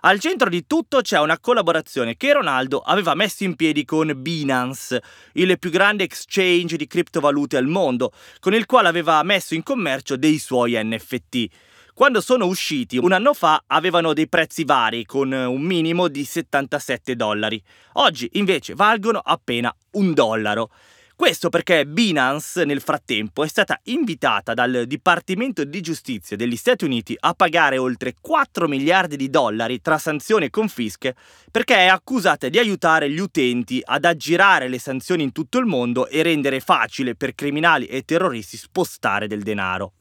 Al 0.00 0.18
centro 0.18 0.48
di 0.48 0.66
tutto 0.66 1.02
c'è 1.02 1.18
una 1.18 1.38
collaborazione 1.38 2.16
che 2.16 2.32
Ronaldo 2.32 2.78
aveva 2.78 3.14
messo 3.14 3.44
in 3.44 3.54
piedi 3.54 3.84
con 3.84 4.10
Binance, 4.16 5.02
il 5.32 5.58
più 5.58 5.68
grande 5.68 6.04
exchange 6.04 6.78
di 6.78 6.86
criptovalute 6.86 7.58
al 7.58 7.66
mondo, 7.66 8.12
con 8.40 8.54
il 8.54 8.64
quale 8.64 8.88
aveva 8.88 9.22
messo 9.24 9.54
in 9.54 9.62
commercio 9.62 10.16
dei 10.16 10.38
suoi 10.38 10.72
NFT. 10.82 11.48
Quando 11.96 12.20
sono 12.20 12.44
usciti 12.44 12.98
un 12.98 13.12
anno 13.12 13.32
fa 13.32 13.64
avevano 13.68 14.12
dei 14.12 14.28
prezzi 14.28 14.64
vari 14.64 15.06
con 15.06 15.32
un 15.32 15.62
minimo 15.62 16.08
di 16.08 16.24
77 16.24 17.16
dollari. 17.16 17.58
Oggi 17.94 18.28
invece 18.34 18.74
valgono 18.74 19.18
appena 19.18 19.74
un 19.92 20.12
dollaro. 20.12 20.68
Questo 21.16 21.48
perché 21.48 21.86
Binance 21.86 22.66
nel 22.66 22.82
frattempo 22.82 23.44
è 23.44 23.48
stata 23.48 23.80
invitata 23.84 24.52
dal 24.52 24.84
Dipartimento 24.86 25.64
di 25.64 25.80
Giustizia 25.80 26.36
degli 26.36 26.56
Stati 26.56 26.84
Uniti 26.84 27.16
a 27.18 27.32
pagare 27.32 27.78
oltre 27.78 28.12
4 28.20 28.68
miliardi 28.68 29.16
di 29.16 29.30
dollari 29.30 29.80
tra 29.80 29.96
sanzioni 29.96 30.44
e 30.44 30.50
confische 30.50 31.14
perché 31.50 31.76
è 31.76 31.86
accusata 31.86 32.50
di 32.50 32.58
aiutare 32.58 33.08
gli 33.08 33.20
utenti 33.20 33.80
ad 33.82 34.04
aggirare 34.04 34.68
le 34.68 34.78
sanzioni 34.78 35.22
in 35.22 35.32
tutto 35.32 35.56
il 35.56 35.64
mondo 35.64 36.08
e 36.08 36.22
rendere 36.22 36.60
facile 36.60 37.14
per 37.14 37.34
criminali 37.34 37.86
e 37.86 38.02
terroristi 38.02 38.58
spostare 38.58 39.26
del 39.26 39.42
denaro. 39.42 39.94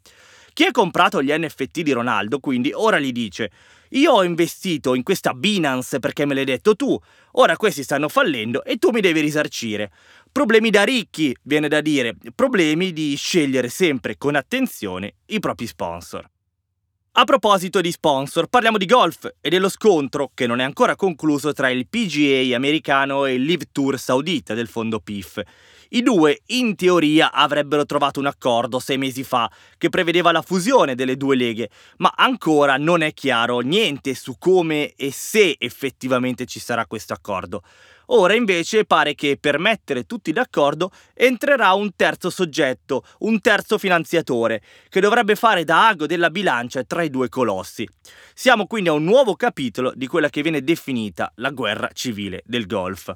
Chi 0.55 0.63
ha 0.63 0.71
comprato 0.71 1.21
gli 1.21 1.33
NFT 1.33 1.81
di 1.81 1.91
Ronaldo, 1.91 2.39
quindi, 2.39 2.71
ora 2.73 2.97
gli 2.97 3.11
dice: 3.11 3.51
Io 3.89 4.13
ho 4.13 4.23
investito 4.23 4.95
in 4.95 5.03
questa 5.03 5.33
Binance 5.33 5.99
perché 5.99 6.25
me 6.25 6.33
l'hai 6.33 6.45
detto 6.45 6.77
tu, 6.77 6.97
ora 7.33 7.57
questi 7.57 7.83
stanno 7.83 8.07
fallendo 8.07 8.63
e 8.63 8.77
tu 8.77 8.91
mi 8.91 9.01
devi 9.01 9.19
risarcire. 9.19 9.91
Problemi 10.31 10.69
da 10.69 10.83
ricchi, 10.83 11.35
viene 11.41 11.67
da 11.67 11.81
dire, 11.81 12.15
problemi 12.33 12.93
di 12.93 13.15
scegliere 13.17 13.67
sempre 13.67 14.15
con 14.17 14.35
attenzione 14.35 15.15
i 15.25 15.39
propri 15.39 15.67
sponsor. 15.67 16.25
A 17.17 17.23
proposito 17.23 17.79
di 17.79 17.93
sponsor, 17.93 18.47
parliamo 18.47 18.77
di 18.77 18.85
golf 18.85 19.35
e 19.39 19.47
dello 19.47 19.69
scontro, 19.69 20.31
che 20.33 20.47
non 20.47 20.59
è 20.59 20.65
ancora 20.65 20.97
concluso, 20.97 21.53
tra 21.53 21.69
il 21.69 21.87
PGA 21.87 22.53
americano 22.53 23.23
e 23.23 23.35
il 23.35 23.43
Live 23.43 23.67
Tour 23.71 23.97
saudita 23.97 24.53
del 24.53 24.67
fondo 24.67 24.99
PIF. 24.99 25.41
I 25.91 26.01
due, 26.01 26.41
in 26.47 26.75
teoria, 26.75 27.31
avrebbero 27.31 27.85
trovato 27.85 28.19
un 28.19 28.25
accordo 28.25 28.79
sei 28.79 28.97
mesi 28.97 29.23
fa 29.23 29.49
che 29.77 29.87
prevedeva 29.87 30.33
la 30.33 30.41
fusione 30.41 30.93
delle 30.93 31.15
due 31.15 31.37
leghe, 31.37 31.69
ma 31.99 32.11
ancora 32.13 32.75
non 32.75 33.01
è 33.01 33.13
chiaro 33.13 33.59
niente 33.59 34.13
su 34.13 34.37
come 34.37 34.91
e 34.95 35.09
se 35.13 35.55
effettivamente 35.57 36.45
ci 36.45 36.59
sarà 36.59 36.85
questo 36.85 37.13
accordo. 37.13 37.61
Ora 38.07 38.33
invece 38.33 38.85
pare 38.85 39.15
che 39.15 39.37
per 39.39 39.59
mettere 39.59 40.05
tutti 40.05 40.31
d'accordo 40.31 40.91
entrerà 41.13 41.73
un 41.73 41.95
terzo 41.95 42.29
soggetto, 42.29 43.03
un 43.19 43.41
terzo 43.41 43.77
finanziatore, 43.77 44.61
che 44.89 44.99
dovrebbe 44.99 45.35
fare 45.35 45.63
da 45.63 45.87
ago 45.87 46.05
della 46.05 46.29
bilancia 46.29 46.83
tra 46.83 47.03
i 47.03 47.09
due 47.09 47.29
colossi. 47.29 47.87
Siamo 48.33 48.67
quindi 48.67 48.89
a 48.89 48.93
un 48.93 49.03
nuovo 49.03 49.35
capitolo 49.35 49.93
di 49.95 50.07
quella 50.07 50.29
che 50.29 50.41
viene 50.41 50.61
definita 50.61 51.31
la 51.35 51.49
guerra 51.51 51.89
civile 51.93 52.41
del 52.45 52.65
golf. 52.65 53.13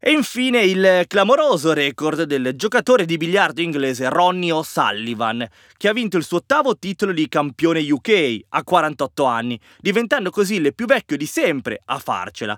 E 0.00 0.12
infine 0.12 0.62
il 0.62 1.04
clamoroso 1.08 1.72
record 1.72 2.22
del 2.22 2.52
giocatore 2.54 3.04
di 3.04 3.16
biliardo 3.16 3.60
inglese 3.60 4.08
Ronnie 4.08 4.52
O'Sullivan, 4.52 5.44
che 5.76 5.88
ha 5.88 5.92
vinto 5.92 6.16
il 6.16 6.24
suo 6.24 6.36
ottavo 6.36 6.78
titolo 6.78 7.10
di 7.10 7.28
campione 7.28 7.80
UK 7.80 8.42
a 8.50 8.62
48 8.62 9.24
anni, 9.24 9.60
diventando 9.80 10.30
così 10.30 10.54
il 10.54 10.72
più 10.72 10.86
vecchio 10.86 11.16
di 11.16 11.26
sempre 11.26 11.82
a 11.84 11.98
farcela. 11.98 12.56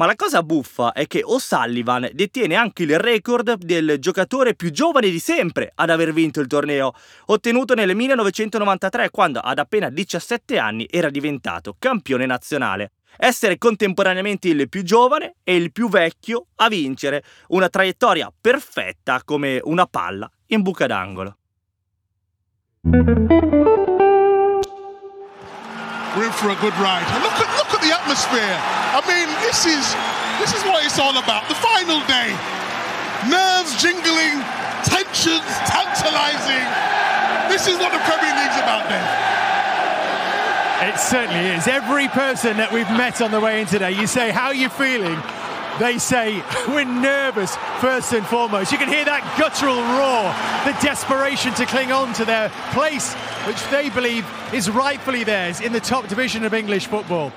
Ma 0.00 0.06
la 0.06 0.16
cosa 0.16 0.42
buffa 0.42 0.92
è 0.92 1.06
che 1.06 1.20
O'Sullivan 1.22 2.08
detiene 2.14 2.54
anche 2.54 2.84
il 2.84 2.98
record 2.98 3.56
del 3.56 3.98
giocatore 3.98 4.54
più 4.54 4.70
giovane 4.70 5.10
di 5.10 5.18
sempre 5.18 5.72
ad 5.74 5.90
aver 5.90 6.14
vinto 6.14 6.40
il 6.40 6.46
torneo, 6.46 6.94
ottenuto 7.26 7.74
nel 7.74 7.94
1993 7.94 9.10
quando 9.10 9.40
ad 9.40 9.58
appena 9.58 9.90
17 9.90 10.56
anni 10.56 10.86
era 10.88 11.10
diventato 11.10 11.76
campione 11.78 12.24
nazionale 12.24 12.92
essere 13.18 13.58
contemporaneamente 13.58 14.48
il 14.48 14.70
più 14.70 14.82
giovane 14.84 15.34
e 15.44 15.56
il 15.56 15.70
più 15.70 15.90
vecchio 15.90 16.46
a 16.54 16.68
vincere, 16.68 17.22
una 17.48 17.68
traiettoria 17.68 18.32
perfetta 18.40 19.20
come 19.22 19.60
una 19.62 19.84
palla 19.84 20.30
in 20.46 20.62
buca 20.62 20.86
d'angolo. 20.86 21.36
We're 26.20 26.28
in 26.28 26.36
for 26.36 26.52
a 26.52 26.60
good 26.60 26.76
ride. 26.76 27.08
And 27.16 27.24
look 27.24 27.40
at 27.40 27.48
look 27.56 27.72
at 27.72 27.80
the 27.80 27.96
atmosphere. 27.96 28.56
I 28.92 29.00
mean, 29.08 29.28
this 29.40 29.64
is 29.64 29.80
this 30.36 30.52
is 30.52 30.60
what 30.68 30.84
it's 30.84 31.00
all 31.00 31.16
about. 31.16 31.48
The 31.48 31.56
final 31.56 32.04
day, 32.04 32.36
nerves 33.24 33.72
jingling, 33.80 34.36
tensions 34.84 35.48
tantalising. 35.64 36.66
This 37.48 37.64
is 37.64 37.80
what 37.80 37.96
the 37.96 38.04
Premier 38.04 38.36
League's 38.36 38.60
about, 38.60 38.84
Dave. 38.92 39.08
It 40.92 40.98
certainly 41.00 41.56
is. 41.56 41.66
Every 41.66 42.08
person 42.08 42.58
that 42.58 42.70
we've 42.72 42.90
met 42.92 43.20
on 43.20 43.30
the 43.30 43.40
way 43.40 43.60
in 43.60 43.66
today, 43.66 43.92
you 43.92 44.06
say, 44.06 44.30
How 44.30 44.46
are 44.46 44.54
you 44.54 44.68
feeling? 44.68 45.16
They 45.80 45.96
say, 45.98 46.42
We're 46.68 46.84
nervous, 46.84 47.56
first 47.80 48.12
and 48.12 48.26
foremost. 48.26 48.70
You 48.70 48.76
can 48.76 48.86
hear 48.86 49.06
that 49.06 49.24
guttural 49.38 49.80
roar, 49.96 50.30
the 50.66 50.76
desperation 50.86 51.54
to 51.54 51.64
cling 51.64 51.90
on 51.90 52.12
to 52.12 52.24
their 52.26 52.50
place, 52.74 53.14
which 53.46 53.66
they 53.70 53.88
believe 53.88 54.26
is 54.52 54.68
rightfully 54.68 55.24
theirs 55.24 55.60
in 55.60 55.72
the 55.72 55.80
top 55.80 56.06
division 56.06 56.44
of 56.44 56.52
English 56.52 56.86
football. 56.86 57.32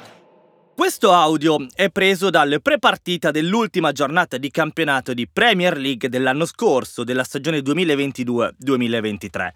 Questo 0.75 1.11
audio 1.13 1.67
è 1.73 1.89
preso 1.89 2.29
dal 2.29 2.59
prepartita 2.61 3.31
dell'ultima 3.31 3.93
giornata 3.93 4.37
di 4.37 4.51
campionato 4.51 5.13
di 5.13 5.25
Premier 5.31 5.77
League 5.77 6.09
dell'anno 6.09 6.45
scorso, 6.45 7.05
della 7.05 7.23
stagione 7.23 7.59
2022-2023. 7.59 9.51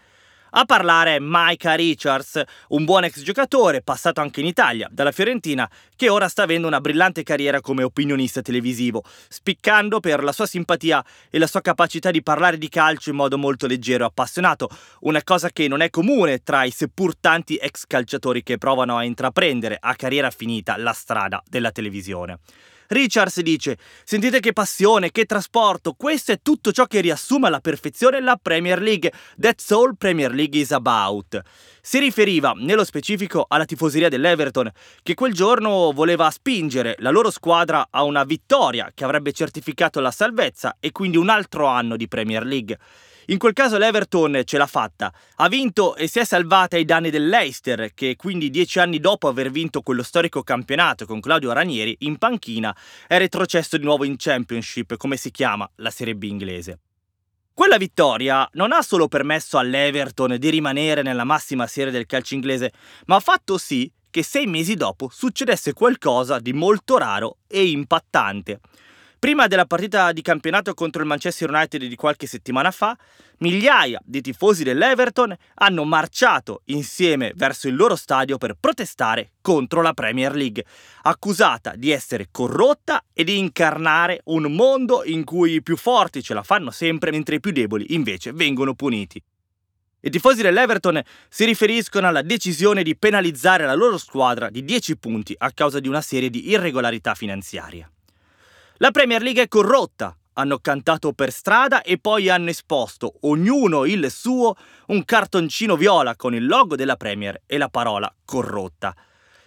A 0.51 0.63
parlare 0.63 1.18
Micah 1.20 1.74
Richards, 1.74 2.42
un 2.70 2.86
buon 2.86 3.04
ex 3.04 3.22
giocatore, 3.22 3.82
passato 3.82 4.22
anche 4.22 4.39
in 4.39 4.46
Italia, 4.46 4.88
dalla 4.89 5.12
Fiorentina, 5.12 5.70
che 5.94 6.08
ora 6.08 6.30
sta 6.30 6.44
avendo 6.44 6.68
una 6.68 6.80
brillante 6.80 7.22
carriera 7.24 7.60
come 7.60 7.84
opinionista 7.84 8.42
televisivo, 8.42 9.04
spiccando 9.27 10.00
per 10.00 10.24
la 10.24 10.32
sua 10.32 10.46
simpatia 10.46 11.04
e 11.30 11.38
la 11.38 11.48
sua 11.48 11.60
capacità 11.60 12.12
di 12.12 12.24
parlare 12.24 12.58
di 12.58 12.70
calcio 12.70 13.10
in 13.10 13.18
modo 13.18 13.38
molto 13.38 13.68
leggero 13.68 14.06
e 14.06 14.08
appassionato, 14.08 14.70
una 15.01 15.22
cosa 15.22 15.50
che 15.50 15.68
non 15.68 15.82
è 15.82 15.89
comune 15.89 16.42
tra 16.42 16.63
i 16.63 16.72
seppur 16.72 17.18
tanti 17.18 17.58
ex 17.58 17.86
calciatori 17.86 18.42
che 18.42 18.58
provano 18.58 18.96
a 18.96 19.04
intraprendere 19.04 19.77
a 19.77 19.96
carriera 19.96 20.32
finita 20.32 20.77
la 20.77 20.94
strada 20.94 21.44
della 21.50 21.72
televisione. 21.72 22.39
Richards 22.88 23.41
dice: 23.41 23.77
Sentite 24.03 24.39
che 24.39 24.53
passione, 24.53 25.12
che 25.12 25.25
trasporto, 25.25 25.94
questo 25.94 26.32
è 26.32 26.39
tutto 26.41 26.72
ciò 26.72 26.86
che 26.86 27.01
riassume 27.01 27.48
alla 27.48 27.60
perfezione 27.60 28.22
la 28.22 28.39
Premier 28.41 28.82
League. 28.82 29.12
That's 29.39 29.72
all 29.72 29.96
Premier 29.98 30.34
League 30.34 30.60
is 30.60 30.72
about. 30.72 31.41
Si 31.82 32.00
riferiva 32.00 32.53
nello 32.56 32.84
specifico 32.84 33.46
alla 33.48 33.65
tifoseria 33.65 34.10
dell'Everton, 34.10 34.72
che 35.03 35.13
quel 35.13 35.34
giorno 35.34 35.91
voleva 35.94 36.29
spingere 36.29 36.96
la 37.00 37.12
loro 37.12 37.29
squadra 37.29 37.88
a 37.89 38.03
una 38.03 38.24
vittoria 38.24 38.91
che 38.94 39.03
avrebbe 39.03 39.32
certificato 39.32 40.00
la 40.00 40.12
salvezza 40.12 40.77
e 40.79 40.91
quindi 40.91 41.17
un 41.17 41.29
altro 41.29 41.65
anno 41.65 41.96
di 41.96 42.08
Premier 42.08 42.46
League. 42.46 42.77
In 43.29 43.38
quel 43.38 43.51
caso 43.51 43.77
l'Everton 43.77 44.43
ce 44.46 44.57
l'ha 44.57 44.67
fatta, 44.67 45.12
ha 45.36 45.50
vinto 45.50 45.98
e 45.98 46.07
si 46.07 46.19
è 46.19 46.24
salvata 46.24 46.77
ai 46.77 46.86
danni 46.86 47.10
dell'Eister, 47.10 47.93
che 47.93 48.15
quindi 48.15 48.50
dieci 48.50 48.79
anni 48.79 49.01
dopo 49.01 49.27
aver 49.27 49.51
vinto 49.51 49.81
quello 49.81 50.01
storico 50.01 50.43
campionato 50.43 51.05
con 51.05 51.19
Claudio 51.19 51.51
Ranieri 51.51 51.93
in 52.00 52.17
panchina 52.17 52.74
è 53.05 53.17
retrocesso 53.17 53.75
di 53.75 53.84
nuovo 53.84 54.05
in 54.05 54.15
Championship, 54.17 54.96
come 54.96 55.17
si 55.17 55.29
chiama 55.31 55.69
la 55.75 55.89
Serie 55.89 56.15
B 56.15 56.24
inglese. 56.24 56.79
Quella 57.53 57.75
vittoria 57.75 58.48
non 58.53 58.72
ha 58.72 58.81
solo 58.81 59.10
permesso 59.10 59.57
all'Everton 59.57 60.38
di 60.38 60.50
rimanere 60.50 61.01
nella 61.01 61.25
massima 61.25 61.67
serie 61.67 61.91
del 61.91 62.05
calcio 62.05 62.34
inglese, 62.34 62.72
ma 63.07 63.15
ha 63.15 63.19
fatto 63.19 63.57
sì 63.57 63.91
che 64.10 64.24
sei 64.24 64.46
mesi 64.46 64.75
dopo 64.75 65.10
succedesse 65.12 65.74
qualcosa 65.74 66.39
di 66.39 66.53
molto 66.53 66.98
raro 66.98 67.39
e 67.46 67.67
impattante. 67.67 68.62
Prima 69.19 69.47
della 69.47 69.65
partita 69.65 70.12
di 70.12 70.21
campionato 70.21 70.75
contro 70.75 71.01
il 71.01 71.07
Manchester 71.07 71.50
United 71.50 71.83
di 71.83 71.95
qualche 71.95 72.27
settimana 72.27 72.69
fa, 72.69 72.95
migliaia 73.39 74.00
di 74.05 74.21
tifosi 74.21 74.63
dell'Everton 74.63 75.36
hanno 75.55 75.83
marciato 75.86 76.62
insieme 76.65 77.31
verso 77.36 77.67
il 77.67 77.75
loro 77.75 77.95
stadio 77.95 78.38
per 78.38 78.55
protestare 78.59 79.31
contro 79.41 79.81
la 79.81 79.93
Premier 79.93 80.36
League, 80.36 80.63
accusata 81.01 81.74
di 81.75 81.89
essere 81.89 82.27
corrotta 82.29 83.03
e 83.12 83.24
di 83.24 83.39
incarnare 83.39 84.21
un 84.25 84.51
mondo 84.53 85.03
in 85.03 85.24
cui 85.24 85.53
i 85.53 85.63
più 85.63 85.77
forti 85.77 86.21
ce 86.21 86.36
la 86.36 86.43
fanno 86.43 86.69
sempre 86.69 87.09
mentre 87.09 87.38
i 87.38 87.39
più 87.39 87.51
deboli 87.51 87.95
invece 87.95 88.33
vengono 88.33 88.75
puniti. 88.75 89.19
I 90.01 90.12
tifosi 90.12 90.43
dell'Everton 90.43 91.01
si 91.27 91.43
riferiscono 91.45 92.07
alla 92.07 92.21
decisione 92.21 92.83
di 92.83 92.95
penalizzare 92.95 93.65
la 93.65 93.74
loro 93.74 93.97
squadra 93.97 94.51
di 94.51 94.63
10 94.63 94.97
punti 94.97 95.33
a 95.36 95.51
causa 95.51 95.79
di 95.79 95.88
una 95.88 96.01
serie 96.01 96.29
di 96.29 96.50
irregolarità 96.50 97.15
finanziarie. 97.15 97.93
La 98.79 98.91
Premier 98.91 99.24
League 99.24 99.41
è 99.41 99.48
corrotta, 99.48 100.15
hanno 100.34 100.60
cantato 100.60 101.12
per 101.12 101.31
strada 101.31 101.81
e 101.81 101.98
poi 101.98 102.29
hanno 102.29 102.51
esposto, 102.51 103.15
ognuno 103.22 103.86
il 103.86 104.12
suo, 104.12 104.53
un 104.88 105.03
cartoncino 105.03 105.75
viola 105.75 106.15
con 106.15 106.36
il 106.36 106.46
logo 106.46 106.75
della 106.75 106.96
Premier 106.96 107.41
e 107.48 107.57
la 107.57 107.69
parola 107.69 108.13
corrotta. 108.24 108.96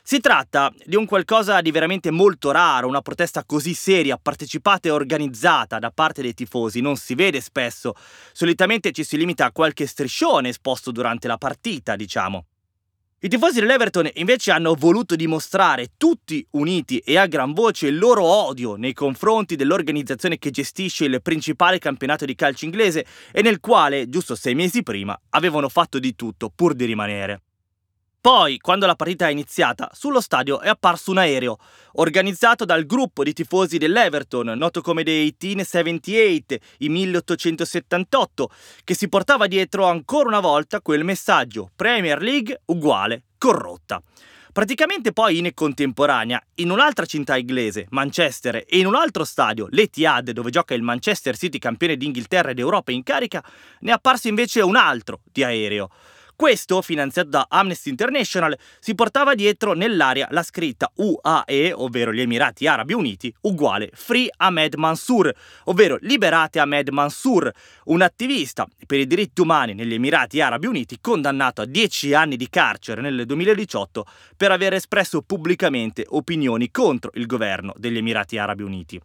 Si 0.03 0.19
tratta 0.19 0.73
di 0.85 0.97
un 0.97 1.07
qualcosa 1.07 1.61
di 1.61 1.71
veramente 1.71 2.11
molto 2.11 2.51
raro, 2.51 2.89
una 2.89 3.03
protesta 3.03 3.45
così 3.45 3.73
seria, 3.73 4.19
partecipata 4.21 4.89
e 4.89 4.91
organizzata 4.91 5.79
da 5.79 5.93
parte 5.93 6.23
dei 6.23 6.35
tifosi, 6.35 6.81
non 6.81 6.97
si 6.97 7.15
vede 7.15 7.41
spesso. 7.41 7.95
Solitamente 8.33 8.91
ci 8.91 9.05
si 9.05 9.17
limita 9.17 9.45
a 9.45 9.53
qualche 9.53 9.87
striscione 9.87 10.49
esposto 10.49 10.91
durante 10.91 11.29
la 11.29 11.39
partita, 11.39 11.95
diciamo. 11.95 12.47
I 13.23 13.29
tifosi 13.29 13.61
dell'Everton 13.61 14.09
invece 14.15 14.51
hanno 14.51 14.75
voluto 14.75 15.15
dimostrare 15.15 15.89
tutti 15.99 16.43
uniti 16.53 17.01
e 17.01 17.19
a 17.19 17.27
gran 17.27 17.53
voce 17.53 17.89
il 17.89 17.99
loro 17.99 18.25
odio 18.25 18.77
nei 18.77 18.95
confronti 18.95 19.57
dell'organizzazione 19.57 20.39
che 20.39 20.51
gestisce 20.51 21.05
il 21.05 21.21
principale 21.21 21.79
campionato 21.79 22.25
di 22.25 22.35
calcio 22.35 22.65
inglese 22.65 23.05
e 23.31 23.43
nel 23.43 23.61
quale, 23.61 24.09
giusto 24.09 24.35
sei 24.35 24.55
mesi 24.55 24.83
prima, 24.83 25.21
avevano 25.31 25.69
fatto 25.69 25.99
di 25.99 26.17
tutto 26.17 26.49
pur 26.49 26.73
di 26.73 26.87
rimanere. 26.87 27.43
Poi, 28.23 28.59
quando 28.59 28.85
la 28.85 28.97
partita 28.97 29.29
è 29.29 29.31
iniziata, 29.31 29.89
sullo 29.95 30.21
stadio 30.21 30.61
è 30.61 30.69
apparso 30.69 31.11
un 31.11 31.17
aereo, 31.17 31.57
organizzato 31.93 32.67
dal 32.67 32.85
gruppo 32.85 33.23
di 33.23 33.33
tifosi 33.33 33.79
dell'Everton, 33.79 34.59
noto 34.59 34.83
come 34.83 35.03
dei 35.03 35.35
1878, 35.39 36.59
i 36.81 36.91
1878, 36.91 38.51
che 38.85 38.95
si 38.95 39.09
portava 39.09 39.47
dietro 39.47 39.87
ancora 39.87 40.29
una 40.29 40.41
volta 40.41 40.83
quel 40.83 41.03
messaggio 41.03 41.71
Premier 41.75 42.21
League 42.21 42.61
uguale 42.67 43.23
corrotta. 43.39 44.03
Praticamente 44.53 45.15
poi 45.15 45.39
in 45.39 45.55
contemporanea, 45.55 46.45
in 46.57 46.71
un'altra 46.71 47.07
città 47.07 47.39
inglese, 47.39 47.87
Manchester, 47.89 48.57
e 48.57 48.77
in 48.77 48.85
un 48.85 48.97
altro 48.97 49.25
stadio, 49.25 49.67
l'Etihad, 49.71 50.33
dove 50.33 50.51
gioca 50.51 50.75
il 50.75 50.83
Manchester 50.83 51.39
City 51.39 51.59
campione 51.59 51.97
d'Inghilterra 51.97 52.51
ed 52.51 52.59
Europa 52.59 52.93
in 52.93 53.03
carica, 53.03 53.43
ne 53.79 53.91
è 53.91 53.95
apparso 53.95 54.29
invece 54.29 54.61
un 54.61 54.77
altro 54.77 55.21
di 55.33 55.43
aereo. 55.43 55.89
Questo, 56.41 56.81
finanziato 56.81 57.29
da 57.29 57.47
Amnesty 57.51 57.91
International, 57.91 58.57
si 58.79 58.95
portava 58.95 59.35
dietro 59.35 59.75
nell'area 59.75 60.27
la 60.31 60.43
scritta 60.43 60.91
UAE, 60.95 61.75
ovvero 61.75 62.15
gli 62.15 62.21
Emirati 62.23 62.67
Arabi 62.67 62.95
Uniti, 62.95 63.31
uguale 63.43 63.91
Free 63.93 64.31
Ahmed 64.39 64.75
Mansour, 64.77 65.31
ovvero 65.65 65.99
liberate 66.01 66.59
Ahmed 66.59 66.89
Mansour, 66.89 67.53
un 67.85 68.01
attivista 68.01 68.67
per 68.87 69.01
i 69.01 69.07
diritti 69.07 69.43
umani 69.43 69.75
negli 69.75 69.93
Emirati 69.93 70.41
Arabi 70.41 70.67
Uniti 70.67 70.97
condannato 70.99 71.61
a 71.61 71.67
10 71.67 72.15
anni 72.15 72.37
di 72.39 72.49
carcere 72.49 73.03
nel 73.03 73.27
2018 73.27 74.07
per 74.35 74.51
aver 74.51 74.73
espresso 74.73 75.21
pubblicamente 75.21 76.07
opinioni 76.09 76.71
contro 76.71 77.11
il 77.17 77.27
governo 77.27 77.75
degli 77.77 77.99
Emirati 77.99 78.39
Arabi 78.39 78.63
Uniti. 78.63 78.99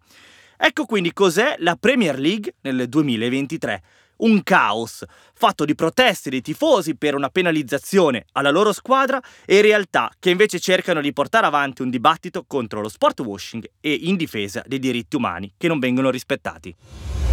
Ecco 0.58 0.86
quindi 0.86 1.12
cos'è 1.12 1.56
la 1.60 1.76
Premier 1.76 2.18
League 2.18 2.54
nel 2.62 2.88
2023 2.88 3.84
un 4.18 4.44
caos, 4.44 5.04
fatto 5.34 5.66
di 5.66 5.76
proteste 5.76 6.30
dei 6.30 6.42
tifosi 6.42 6.96
per 6.96 7.16
una 7.16 7.30
penalizzazione 7.30 8.26
alla 8.34 8.52
loro 8.52 8.72
squadra 8.72 9.22
e 9.46 9.62
realtà 9.62 10.12
che 10.20 10.30
invece 10.30 10.60
cercano 10.60 11.02
di 11.02 11.14
portare 11.14 11.46
avanti 11.46 11.82
un 11.82 11.90
dibattito 11.90 12.46
contro 12.46 12.82
lo 12.82 12.90
sport 12.90 13.20
washing 13.22 13.70
e 13.80 13.94
in 13.94 14.16
difesa 14.16 14.64
dei 14.66 14.80
diritti 14.80 15.16
umani 15.16 15.54
che 15.58 15.68
non 15.68 15.80
vengono 15.80 16.10
rispettati. 16.10 17.25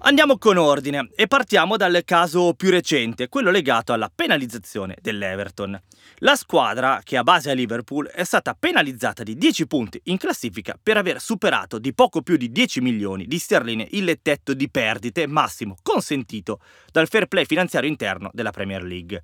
Andiamo 0.00 0.38
con 0.38 0.56
ordine 0.58 1.10
e 1.16 1.26
partiamo 1.26 1.76
dal 1.76 2.02
caso 2.04 2.54
più 2.54 2.70
recente, 2.70 3.28
quello 3.28 3.50
legato 3.50 3.92
alla 3.92 4.10
penalizzazione 4.14 4.96
dell'Everton. 5.02 5.78
La 6.18 6.36
squadra, 6.36 7.00
che 7.02 7.16
ha 7.16 7.24
base 7.24 7.50
a 7.50 7.52
Liverpool, 7.52 8.06
è 8.06 8.22
stata 8.22 8.54
penalizzata 8.54 9.24
di 9.24 9.36
10 9.36 9.66
punti 9.66 10.00
in 10.04 10.16
classifica 10.16 10.78
per 10.80 10.98
aver 10.98 11.20
superato 11.20 11.80
di 11.80 11.92
poco 11.92 12.22
più 12.22 12.36
di 12.36 12.52
10 12.52 12.80
milioni 12.80 13.26
di 13.26 13.38
sterline 13.40 13.88
il 13.90 14.20
tetto 14.22 14.54
di 14.54 14.70
perdite 14.70 15.26
massimo 15.26 15.76
consentito 15.82 16.60
dal 16.92 17.08
fair 17.08 17.26
play 17.26 17.44
finanziario 17.44 17.90
interno 17.90 18.30
della 18.32 18.52
Premier 18.52 18.84
League. 18.84 19.22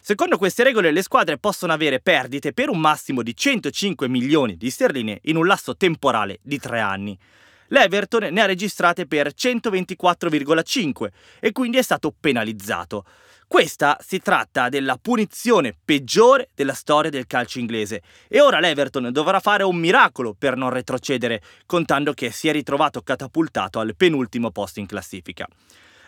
Secondo 0.00 0.38
queste 0.38 0.64
regole 0.64 0.90
le 0.90 1.02
squadre 1.02 1.36
possono 1.36 1.74
avere 1.74 2.00
perdite 2.00 2.54
per 2.54 2.70
un 2.70 2.80
massimo 2.80 3.22
di 3.22 3.36
105 3.36 4.08
milioni 4.08 4.56
di 4.56 4.70
sterline 4.70 5.20
in 5.24 5.36
un 5.36 5.46
lasso 5.46 5.76
temporale 5.76 6.38
di 6.42 6.58
3 6.58 6.80
anni. 6.80 7.18
L'Everton 7.74 8.28
ne 8.30 8.40
ha 8.40 8.46
registrate 8.46 9.04
per 9.04 9.32
124,5 9.36 11.08
e 11.40 11.50
quindi 11.50 11.78
è 11.78 11.82
stato 11.82 12.14
penalizzato. 12.18 13.04
Questa 13.48 13.98
si 14.00 14.20
tratta 14.20 14.68
della 14.68 14.96
punizione 14.96 15.74
peggiore 15.84 16.50
della 16.54 16.72
storia 16.72 17.10
del 17.10 17.26
calcio 17.26 17.58
inglese 17.58 18.00
e 18.28 18.40
ora 18.40 18.60
l'Everton 18.60 19.10
dovrà 19.10 19.40
fare 19.40 19.64
un 19.64 19.74
miracolo 19.74 20.36
per 20.38 20.56
non 20.56 20.70
retrocedere, 20.70 21.42
contando 21.66 22.12
che 22.12 22.30
si 22.30 22.46
è 22.46 22.52
ritrovato 22.52 23.02
catapultato 23.02 23.80
al 23.80 23.96
penultimo 23.96 24.52
posto 24.52 24.78
in 24.78 24.86
classifica. 24.86 25.48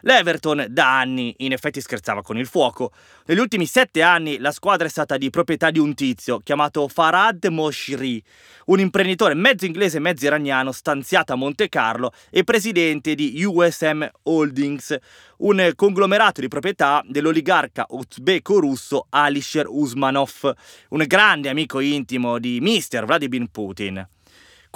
L'Everton 0.07 0.67
da 0.71 1.01
anni 1.01 1.35
in 1.39 1.51
effetti 1.51 1.81
scherzava 1.81 2.23
con 2.23 2.39
il 2.39 2.47
fuoco. 2.47 2.93
Negli 3.25 3.41
ultimi 3.41 3.67
sette 3.67 4.03
anni 4.03 4.39
la 4.39 4.53
squadra 4.53 4.87
è 4.87 4.89
stata 4.89 5.17
di 5.17 5.31
proprietà 5.31 5.73
di 5.73 5.81
un 5.81 5.95
tizio 5.95 6.39
chiamato 6.39 6.87
Farad 6.87 7.45
Moshri, 7.47 8.23
un 8.67 8.79
imprenditore 8.79 9.35
mezzo 9.35 9.67
inglese 9.67 9.97
e 9.97 10.01
mezzo 10.01 10.25
iraniano 10.25 10.71
stanziato 10.71 11.33
a 11.33 11.37
Monte 11.37 11.69
Carlo 11.69 12.13
e 12.31 12.45
presidente 12.45 13.17
di 13.17 13.43
USM 13.45 14.09
Holdings, 14.23 14.97
un 15.39 15.73
conglomerato 15.75 16.41
di 16.41 16.47
proprietà 16.47 17.03
dell'oligarca 17.05 17.87
uzbeko-russo 17.89 19.07
Alisher 19.11 19.67
Usmanov, 19.69 20.55
un 20.91 21.05
grande 21.09 21.49
amico 21.49 21.81
intimo 21.81 22.39
di 22.39 22.61
Mr. 22.61 23.05
Vladimir 23.05 23.47
Putin. 23.51 24.09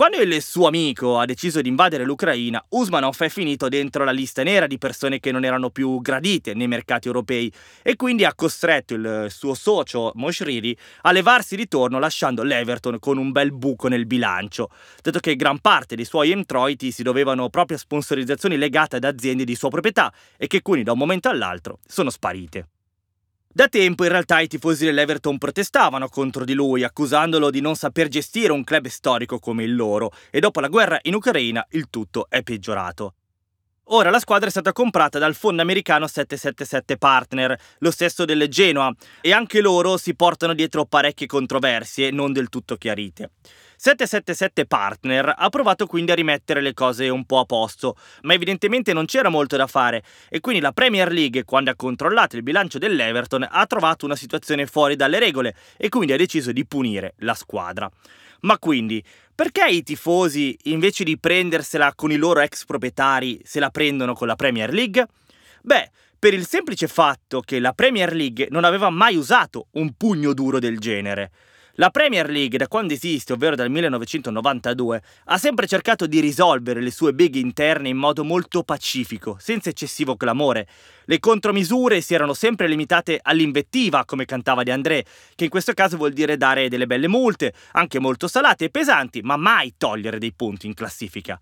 Quando 0.01 0.17
il 0.17 0.41
suo 0.41 0.67
amico 0.67 1.19
ha 1.19 1.27
deciso 1.27 1.61
di 1.61 1.69
invadere 1.69 2.05
l'Ucraina, 2.05 2.65
Usmanov 2.71 3.19
è 3.19 3.29
finito 3.29 3.69
dentro 3.69 4.03
la 4.03 4.13
lista 4.13 4.43
nera 4.43 4.67
di 4.67 4.79
persone 4.79 5.21
che 5.21 5.31
non 5.31 5.45
erano 5.45 5.69
più 5.69 6.01
gradite 6.01 6.55
nei 6.55 6.69
mercati 6.69 7.07
europei 7.07 7.53
e 7.83 7.97
quindi 7.97 8.25
ha 8.25 8.35
costretto 8.35 8.95
il 8.95 9.27
suo 9.29 9.53
socio 9.53 10.13
Moshriri 10.15 10.75
a 11.03 11.13
levarsi 11.13 11.55
di 11.55 11.69
torno 11.69 11.99
lasciando 11.99 12.43
l'Everton 12.43 12.99
con 12.99 13.19
un 13.19 13.31
bel 13.31 13.53
buco 13.53 13.89
nel 13.89 14.07
bilancio, 14.07 14.71
dato 15.03 15.19
che 15.19 15.37
gran 15.37 15.59
parte 15.59 15.97
dei 15.97 16.07
suoi 16.07 16.31
introiti 16.31 16.93
si 16.93 17.03
dovevano 17.03 17.51
proprio 17.51 17.77
a 17.77 17.81
sponsorizzazioni 17.81 18.57
legate 18.57 18.97
ad 18.97 19.05
aziende 19.05 19.45
di 19.45 19.55
sua 19.55 19.69
proprietà 19.69 20.11
e 20.39 20.47
che 20.47 20.63
quindi 20.63 20.85
da 20.85 20.93
un 20.93 20.99
momento 20.99 21.29
all'altro 21.29 21.79
sono 21.87 22.09
sparite. 22.09 22.69
Da 23.53 23.67
tempo 23.67 24.05
in 24.05 24.11
realtà 24.11 24.39
i 24.39 24.47
tifosi 24.47 24.85
dell'Everton 24.85 25.37
protestavano 25.37 26.09
contro 26.09 26.45
di 26.45 26.55
lui, 26.55 26.85
accusandolo 26.85 27.51
di 27.51 27.61
non 27.61 27.75
saper 27.75 28.07
gestire 28.07 28.53
un 28.53 28.63
club 28.63 28.87
storico 28.87 29.41
come 29.41 29.65
il 29.65 29.75
loro, 29.75 30.13
e 30.31 30.39
dopo 30.39 30.61
la 30.61 30.69
guerra 30.69 31.01
in 31.03 31.15
Ucraina 31.15 31.67
il 31.71 31.89
tutto 31.91 32.27
è 32.29 32.45
peggiorato. 32.45 33.15
Ora 33.87 34.11
la 34.11 34.21
squadra 34.21 34.47
è 34.47 34.53
stata 34.53 34.71
comprata 34.71 35.19
dal 35.19 35.35
fondo 35.35 35.63
americano 35.63 36.07
777 36.07 36.97
Partner, 36.97 37.59
lo 37.79 37.91
stesso 37.91 38.25
del 38.25 38.47
Genoa, 38.47 38.95
e 39.21 39.33
anche 39.33 39.61
loro 39.61 39.97
si 39.97 40.15
portano 40.15 40.55
dietro 40.55 40.85
parecchie 40.85 41.27
controversie 41.27 42.13
non 42.13 42.33
del 42.33 42.51
tutto 42.51 42.77
chiarite. 42.77 43.33
777 43.83 44.67
Partner 44.67 45.33
ha 45.35 45.49
provato 45.49 45.87
quindi 45.87 46.11
a 46.11 46.15
rimettere 46.15 46.61
le 46.61 46.75
cose 46.75 47.09
un 47.09 47.25
po' 47.25 47.39
a 47.39 47.47
posto, 47.47 47.97
ma 48.25 48.35
evidentemente 48.35 48.93
non 48.93 49.07
c'era 49.07 49.31
molto 49.31 49.57
da 49.57 49.67
fare 49.67 50.03
e 50.29 50.41
quindi 50.41 50.61
la 50.61 50.73
Premier 50.73 51.11
League, 51.11 51.45
quando 51.45 51.71
ha 51.71 51.75
controllato 51.75 52.37
il 52.37 52.43
bilancio 52.43 52.77
dell'Everton, 52.77 53.49
ha 53.51 53.65
trovato 53.65 54.05
una 54.05 54.17
situazione 54.17 54.67
fuori 54.67 54.97
dalle 54.97 55.19
regole 55.19 55.57
e 55.79 55.89
quindi 55.89 56.13
ha 56.13 56.19
deciso 56.19 56.53
di 56.53 56.67
punire 56.67 57.15
la 57.21 57.33
squadra. 57.33 57.91
Ma 58.41 58.59
quindi, 58.59 59.03
perché 59.35 59.67
i 59.71 59.83
tifosi, 59.83 60.55
invece 60.65 61.03
di 61.03 61.19
prendersela 61.19 61.95
con 61.95 62.13
i 62.13 62.17
loro 62.17 62.41
ex 62.41 62.67
proprietari, 62.67 63.41
se 63.45 63.61
la 63.61 63.71
prendono 63.71 64.13
con 64.13 64.27
la 64.27 64.37
Premier 64.37 64.75
League? 64.75 65.07
Beh, 65.63 65.91
per 66.19 66.35
il 66.35 66.47
semplice 66.47 66.87
fatto 66.87 67.41
che 67.41 67.59
la 67.59 67.73
Premier 67.73 68.13
League 68.13 68.49
non 68.51 68.65
aveva 68.65 68.91
mai 68.91 69.17
usato 69.17 69.69
un 69.71 69.95
pugno 69.97 70.35
duro 70.35 70.59
del 70.59 70.79
genere. 70.79 71.31
La 71.81 71.89
Premier 71.89 72.29
League, 72.29 72.59
da 72.59 72.69
quando 72.69 72.93
esiste, 72.93 73.33
ovvero 73.33 73.57
dal 73.57 73.71
1992, 73.71 75.03
ha 75.25 75.39
sempre 75.39 75.67
cercato 75.67 76.07
di 76.07 76.21
risolvere 76.21 76.83
le 76.83 76.91
sue 76.91 77.15
beghe 77.15 77.39
interne 77.39 77.89
in 77.89 77.97
modo 77.97 78.23
molto 78.23 78.63
pacifico, 78.65 79.39
senza 79.41 79.71
eccessivo 79.71 80.15
clamore. 80.15 80.69
Le 81.07 81.19
contromisure 81.21 82.03
si 82.03 82.13
erano 82.13 82.35
sempre 82.35 82.69
limitate 82.69 83.19
all'invettiva, 83.23 84.05
come 84.05 84.27
cantava 84.27 84.63
De 84.63 84.73
André, 84.73 85.07
che 85.35 85.45
in 85.45 85.51
questo 85.51 85.73
caso 85.73 85.97
vuol 85.97 86.13
dire 86.13 86.37
dare 86.37 86.69
delle 86.69 86.87
belle 86.87 87.09
multe, 87.09 87.55
anche 87.73 87.99
molto 87.99 88.29
salate 88.29 88.67
e 88.67 88.71
pesanti, 88.71 89.23
ma 89.23 89.39
mai 89.39 89.73
togliere 89.79 90.19
dei 90.19 90.35
punti 90.35 90.67
in 90.67 90.75
classifica. 90.75 91.41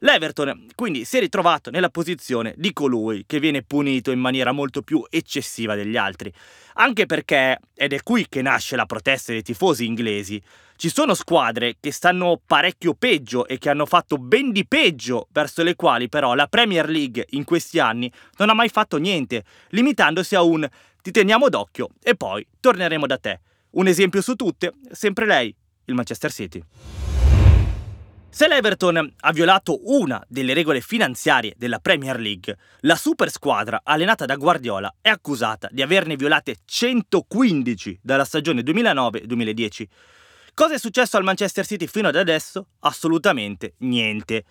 L'Everton 0.00 0.66
quindi 0.74 1.04
si 1.04 1.16
è 1.16 1.20
ritrovato 1.20 1.70
nella 1.70 1.88
posizione 1.88 2.54
di 2.56 2.72
colui 2.72 3.24
che 3.26 3.40
viene 3.40 3.62
punito 3.62 4.10
in 4.10 4.20
maniera 4.20 4.52
molto 4.52 4.82
più 4.82 5.04
eccessiva 5.10 5.74
degli 5.74 5.96
altri. 5.96 6.32
Anche 6.74 7.06
perché, 7.06 7.58
ed 7.74 7.92
è 7.92 8.02
qui 8.02 8.26
che 8.28 8.42
nasce 8.42 8.76
la 8.76 8.86
protesta 8.86 9.32
dei 9.32 9.42
tifosi 9.42 9.84
inglesi, 9.84 10.40
ci 10.76 10.88
sono 10.88 11.14
squadre 11.14 11.76
che 11.80 11.90
stanno 11.90 12.40
parecchio 12.44 12.94
peggio 12.94 13.48
e 13.48 13.58
che 13.58 13.68
hanno 13.68 13.86
fatto 13.86 14.16
ben 14.16 14.52
di 14.52 14.64
peggio, 14.64 15.26
verso 15.32 15.64
le 15.64 15.74
quali 15.74 16.08
però 16.08 16.34
la 16.34 16.46
Premier 16.46 16.88
League 16.88 17.26
in 17.30 17.42
questi 17.42 17.80
anni 17.80 18.10
non 18.36 18.50
ha 18.50 18.54
mai 18.54 18.68
fatto 18.68 18.96
niente, 18.96 19.44
limitandosi 19.70 20.36
a 20.36 20.42
un 20.42 20.68
ti 21.02 21.10
teniamo 21.10 21.48
d'occhio 21.48 21.88
e 22.00 22.14
poi 22.14 22.46
torneremo 22.60 23.06
da 23.06 23.18
te. 23.18 23.40
Un 23.70 23.88
esempio 23.88 24.20
su 24.20 24.34
tutte, 24.34 24.74
sempre 24.92 25.26
lei, 25.26 25.52
il 25.86 25.94
Manchester 25.94 26.32
City. 26.32 26.62
Se 28.30 28.46
l'Everton 28.46 29.14
ha 29.20 29.32
violato 29.32 29.80
una 29.90 30.22
delle 30.28 30.52
regole 30.52 30.82
finanziarie 30.82 31.54
della 31.56 31.78
Premier 31.78 32.20
League, 32.20 32.56
la 32.80 32.94
super 32.94 33.30
squadra 33.30 33.80
allenata 33.82 34.26
da 34.26 34.36
Guardiola 34.36 34.94
è 35.00 35.08
accusata 35.08 35.68
di 35.72 35.80
averne 35.80 36.14
violate 36.14 36.58
115 36.64 38.00
dalla 38.02 38.26
stagione 38.26 38.60
2009-2010. 38.60 39.86
Cosa 40.52 40.74
è 40.74 40.78
successo 40.78 41.16
al 41.16 41.24
Manchester 41.24 41.64
City 41.64 41.86
fino 41.86 42.08
ad 42.08 42.16
adesso? 42.16 42.66
Assolutamente 42.80 43.74
niente 43.78 44.44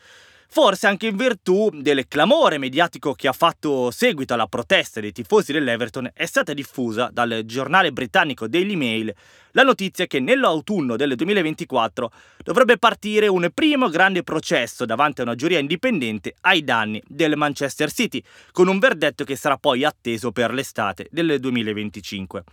forse 0.47 0.88
anche 0.88 1.07
in 1.07 1.15
virtù 1.15 1.69
del 1.73 2.07
clamore 2.07 2.57
mediatico 2.57 3.13
che 3.13 3.27
ha 3.27 3.33
fatto 3.33 3.91
seguito 3.91 4.33
alla 4.33 4.47
protesta 4.47 4.99
dei 4.99 5.12
tifosi 5.12 5.51
dell'Everton, 5.51 6.10
è 6.13 6.25
stata 6.25 6.53
diffusa 6.53 7.10
dal 7.12 7.41
giornale 7.45 7.91
britannico 7.91 8.47
Daily 8.47 8.75
Mail 8.75 9.13
la 9.57 9.63
notizia 9.63 10.05
che 10.05 10.19
nell'autunno 10.19 10.95
del 10.95 11.15
2024 11.15 12.12
dovrebbe 12.43 12.77
partire 12.77 13.27
un 13.27 13.49
primo 13.51 13.89
grande 13.89 14.21
processo 14.21 14.86
davanti 14.86 15.21
a 15.21 15.23
una 15.23 15.33
giuria 15.33 15.57
indipendente 15.57 16.36
ai 16.41 16.63
danni 16.63 17.01
del 17.07 17.36
Manchester 17.36 17.91
City, 17.91 18.21
con 18.51 18.67
un 18.67 18.77
verdetto 18.77 19.23
che 19.23 19.36
sarà 19.36 19.57
poi 19.57 19.83
atteso 19.83 20.31
per 20.31 20.53
l'estate 20.53 21.07
del 21.10 21.39
2025. 21.39 22.43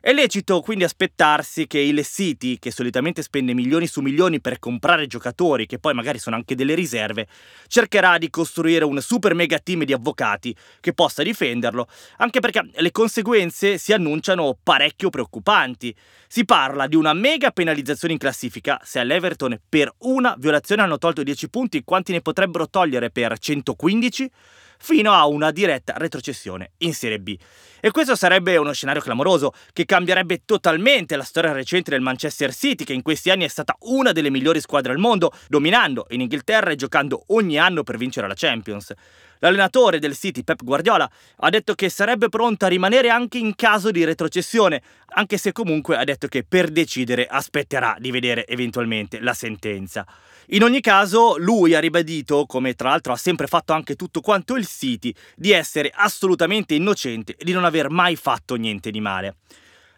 È 0.00 0.12
lecito 0.12 0.60
quindi 0.60 0.84
aspettarsi 0.84 1.66
che 1.66 1.80
il 1.80 2.04
City, 2.06 2.60
che 2.60 2.70
solitamente 2.70 3.20
spende 3.20 3.52
milioni 3.52 3.88
su 3.88 4.00
milioni 4.00 4.40
per 4.40 4.60
comprare 4.60 5.08
giocatori, 5.08 5.66
che 5.66 5.80
poi 5.80 5.92
magari 5.92 6.20
sono 6.20 6.36
anche 6.36 6.54
delle 6.54 6.76
riserve, 6.76 7.26
cercherà 7.66 8.16
di 8.16 8.30
costruire 8.30 8.84
un 8.84 9.00
super 9.00 9.34
mega 9.34 9.58
team 9.58 9.82
di 9.82 9.92
avvocati 9.92 10.54
che 10.78 10.92
possa 10.92 11.24
difenderlo, 11.24 11.88
anche 12.18 12.38
perché 12.38 12.70
le 12.72 12.92
conseguenze 12.92 13.76
si 13.76 13.92
annunciano 13.92 14.56
parecchio 14.62 15.10
preoccupanti. 15.10 15.92
Si 16.28 16.44
parla 16.44 16.86
di 16.86 16.94
una 16.94 17.12
mega 17.12 17.50
penalizzazione 17.50 18.12
in 18.12 18.20
classifica 18.20 18.80
se 18.84 19.00
all'Everton 19.00 19.58
per 19.68 19.92
una 19.98 20.36
violazione 20.38 20.82
hanno 20.82 20.98
tolto 20.98 21.24
10 21.24 21.50
punti, 21.50 21.82
quanti 21.82 22.12
ne 22.12 22.20
potrebbero 22.20 22.68
togliere 22.68 23.10
per 23.10 23.36
115? 23.36 24.30
Fino 24.78 25.12
a 25.12 25.26
una 25.26 25.50
diretta 25.50 25.94
retrocessione 25.96 26.72
in 26.78 26.94
Serie 26.94 27.20
B. 27.20 27.36
E 27.80 27.90
questo 27.90 28.16
sarebbe 28.16 28.56
uno 28.56 28.72
scenario 28.72 29.00
clamoroso 29.00 29.52
che 29.72 29.84
cambierebbe 29.84 30.42
totalmente 30.44 31.14
la 31.16 31.22
storia 31.22 31.52
recente 31.52 31.90
del 31.90 32.00
Manchester 32.00 32.52
City, 32.52 32.84
che 32.84 32.92
in 32.92 33.02
questi 33.02 33.30
anni 33.30 33.44
è 33.44 33.48
stata 33.48 33.76
una 33.80 34.12
delle 34.12 34.30
migliori 34.30 34.60
squadre 34.60 34.92
al 34.92 34.98
mondo, 34.98 35.32
dominando 35.48 36.06
in 36.10 36.20
Inghilterra 36.20 36.70
e 36.70 36.76
giocando 36.76 37.22
ogni 37.28 37.58
anno 37.58 37.84
per 37.84 37.96
vincere 37.96 38.26
la 38.26 38.34
Champions. 38.34 38.92
L'allenatore 39.40 39.98
del 39.98 40.16
City, 40.16 40.42
Pep 40.42 40.64
Guardiola, 40.64 41.10
ha 41.36 41.50
detto 41.50 41.74
che 41.74 41.88
sarebbe 41.88 42.28
pronto 42.28 42.64
a 42.64 42.68
rimanere 42.68 43.08
anche 43.08 43.38
in 43.38 43.54
caso 43.54 43.90
di 43.90 44.04
retrocessione, 44.04 44.82
anche 45.10 45.38
se 45.38 45.52
comunque 45.52 45.96
ha 45.96 46.04
detto 46.04 46.26
che 46.28 46.44
per 46.44 46.70
decidere 46.70 47.26
aspetterà 47.26 47.96
di 47.98 48.10
vedere 48.10 48.46
eventualmente 48.46 49.20
la 49.20 49.34
sentenza. 49.34 50.06
In 50.48 50.62
ogni 50.62 50.80
caso, 50.80 51.36
lui 51.36 51.74
ha 51.74 51.80
ribadito, 51.80 52.46
come 52.46 52.74
tra 52.74 52.88
l'altro 52.88 53.12
ha 53.12 53.16
sempre 53.16 53.46
fatto 53.46 53.74
anche 53.74 53.96
tutto 53.96 54.20
quanto 54.20 54.56
il 54.56 54.66
City, 54.66 55.14
di 55.36 55.52
essere 55.52 55.92
assolutamente 55.94 56.74
innocente 56.74 57.36
e 57.36 57.44
di 57.44 57.52
non 57.52 57.64
aver 57.64 57.90
mai 57.90 58.16
fatto 58.16 58.54
niente 58.54 58.90
di 58.90 59.00
male. 59.00 59.36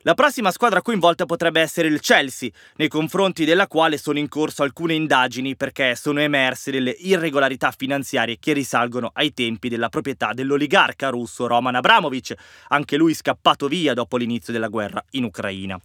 La 0.05 0.15
prossima 0.15 0.51
squadra 0.51 0.81
coinvolta 0.81 1.27
potrebbe 1.27 1.61
essere 1.61 1.87
il 1.87 2.01
Chelsea, 2.01 2.49
nei 2.77 2.89
confronti 2.89 3.45
della 3.45 3.67
quale 3.67 3.99
sono 3.99 4.19
in 4.19 4.29
corso 4.29 4.63
alcune 4.63 4.95
indagini 4.95 5.57
perché 5.57 5.95
sono 5.95 6.21
emerse 6.21 6.71
delle 6.71 6.97
irregolarità 7.01 7.71
finanziarie 7.71 8.39
che 8.41 8.55
risalgono 8.55 9.11
ai 9.13 9.35
tempi 9.35 9.69
della 9.69 9.91
proprietà 9.91 10.33
dell'oligarca 10.33 11.11
russo 11.11 11.47
Roman 11.47 11.75
Abramovich, 11.75 12.33
anche 12.69 12.97
lui 12.97 13.13
scappato 13.13 13.69
via 13.69 13.93
dopo 13.93 14.17
l'inizio 14.17 14.55
della 14.55 14.69
guerra 14.69 15.05
in 15.11 15.25
Ucraina. 15.25 15.79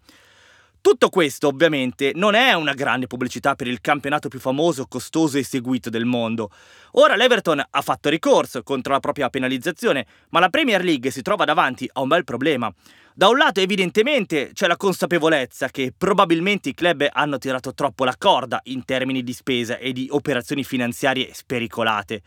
Tutto 0.79 1.09
questo 1.09 1.47
ovviamente 1.47 2.11
non 2.15 2.35
è 2.35 2.53
una 2.53 2.73
grande 2.73 3.07
pubblicità 3.07 3.55
per 3.55 3.67
il 3.67 3.81
campionato 3.81 4.29
più 4.29 4.39
famoso, 4.39 4.85
costoso 4.85 5.37
e 5.37 5.43
seguito 5.43 5.89
del 5.89 6.05
mondo. 6.05 6.51
Ora 6.91 7.17
l'Everton 7.17 7.61
ha 7.69 7.81
fatto 7.81 8.07
ricorso 8.07 8.63
contro 8.63 8.93
la 8.93 8.99
propria 8.99 9.29
penalizzazione, 9.29 10.05
ma 10.29 10.39
la 10.39 10.49
Premier 10.49 10.83
League 10.85 11.11
si 11.11 11.21
trova 11.21 11.43
davanti 11.43 11.89
a 11.91 12.01
un 12.01 12.07
bel 12.07 12.23
problema. 12.23 12.73
Da 13.17 13.29
un 13.29 13.37
lato 13.37 13.61
evidentemente 13.61 14.49
c'è 14.51 14.67
la 14.67 14.75
consapevolezza 14.75 15.69
che 15.69 15.93
probabilmente 15.97 16.67
i 16.67 16.73
club 16.73 17.07
hanno 17.09 17.37
tirato 17.37 17.73
troppo 17.73 18.03
la 18.03 18.17
corda 18.17 18.59
in 18.65 18.83
termini 18.83 19.23
di 19.23 19.31
spesa 19.31 19.77
e 19.77 19.93
di 19.93 20.09
operazioni 20.11 20.65
finanziarie 20.65 21.29
spericolate. 21.31 22.21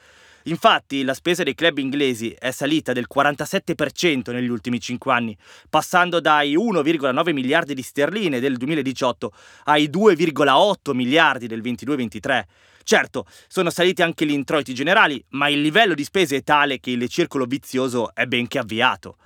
Infatti 0.44 1.04
la 1.04 1.12
spesa 1.12 1.42
dei 1.42 1.54
club 1.54 1.76
inglesi 1.76 2.34
è 2.38 2.52
salita 2.52 2.94
del 2.94 3.04
47% 3.06 4.32
negli 4.32 4.48
ultimi 4.48 4.80
5 4.80 5.12
anni, 5.12 5.36
passando 5.68 6.20
dai 6.20 6.56
1,9 6.56 7.32
miliardi 7.34 7.74
di 7.74 7.82
sterline 7.82 8.40
del 8.40 8.56
2018 8.56 9.30
ai 9.64 9.90
2,8 9.90 10.94
miliardi 10.94 11.46
del 11.46 11.60
22-23. 11.60 12.44
Certo, 12.82 13.26
sono 13.46 13.68
saliti 13.68 14.00
anche 14.00 14.24
gli 14.24 14.32
introiti 14.32 14.72
generali, 14.72 15.22
ma 15.32 15.50
il 15.50 15.60
livello 15.60 15.92
di 15.92 16.04
spese 16.04 16.36
è 16.36 16.42
tale 16.42 16.80
che 16.80 16.92
il 16.92 17.06
circolo 17.10 17.44
vizioso 17.44 18.14
è 18.14 18.24
ben 18.24 18.48
che 18.48 18.58
avviato. 18.58 19.18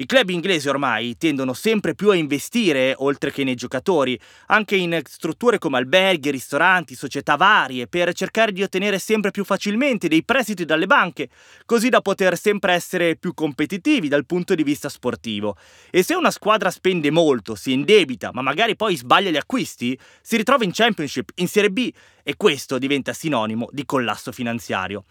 I 0.00 0.06
club 0.06 0.28
inglesi 0.28 0.68
ormai 0.68 1.16
tendono 1.18 1.54
sempre 1.54 1.96
più 1.96 2.10
a 2.10 2.14
investire, 2.14 2.94
oltre 2.98 3.32
che 3.32 3.42
nei 3.42 3.56
giocatori, 3.56 4.16
anche 4.46 4.76
in 4.76 4.96
strutture 5.04 5.58
come 5.58 5.76
alberghi, 5.76 6.30
ristoranti, 6.30 6.94
società 6.94 7.34
varie, 7.34 7.88
per 7.88 8.12
cercare 8.12 8.52
di 8.52 8.62
ottenere 8.62 9.00
sempre 9.00 9.32
più 9.32 9.44
facilmente 9.44 10.06
dei 10.06 10.22
prestiti 10.22 10.64
dalle 10.64 10.86
banche, 10.86 11.30
così 11.64 11.88
da 11.88 12.00
poter 12.00 12.38
sempre 12.38 12.74
essere 12.74 13.16
più 13.16 13.34
competitivi 13.34 14.06
dal 14.06 14.24
punto 14.24 14.54
di 14.54 14.62
vista 14.62 14.88
sportivo. 14.88 15.56
E 15.90 16.04
se 16.04 16.14
una 16.14 16.30
squadra 16.30 16.70
spende 16.70 17.10
molto, 17.10 17.56
si 17.56 17.72
indebita, 17.72 18.30
ma 18.32 18.40
magari 18.40 18.76
poi 18.76 18.94
sbaglia 18.94 19.30
gli 19.30 19.36
acquisti, 19.36 19.98
si 20.22 20.36
ritrova 20.36 20.62
in 20.62 20.70
Championship, 20.72 21.30
in 21.34 21.48
Serie 21.48 21.72
B, 21.72 21.90
e 22.22 22.36
questo 22.36 22.78
diventa 22.78 23.12
sinonimo 23.12 23.68
di 23.72 23.84
collasso 23.84 24.30
finanziario. 24.30 25.06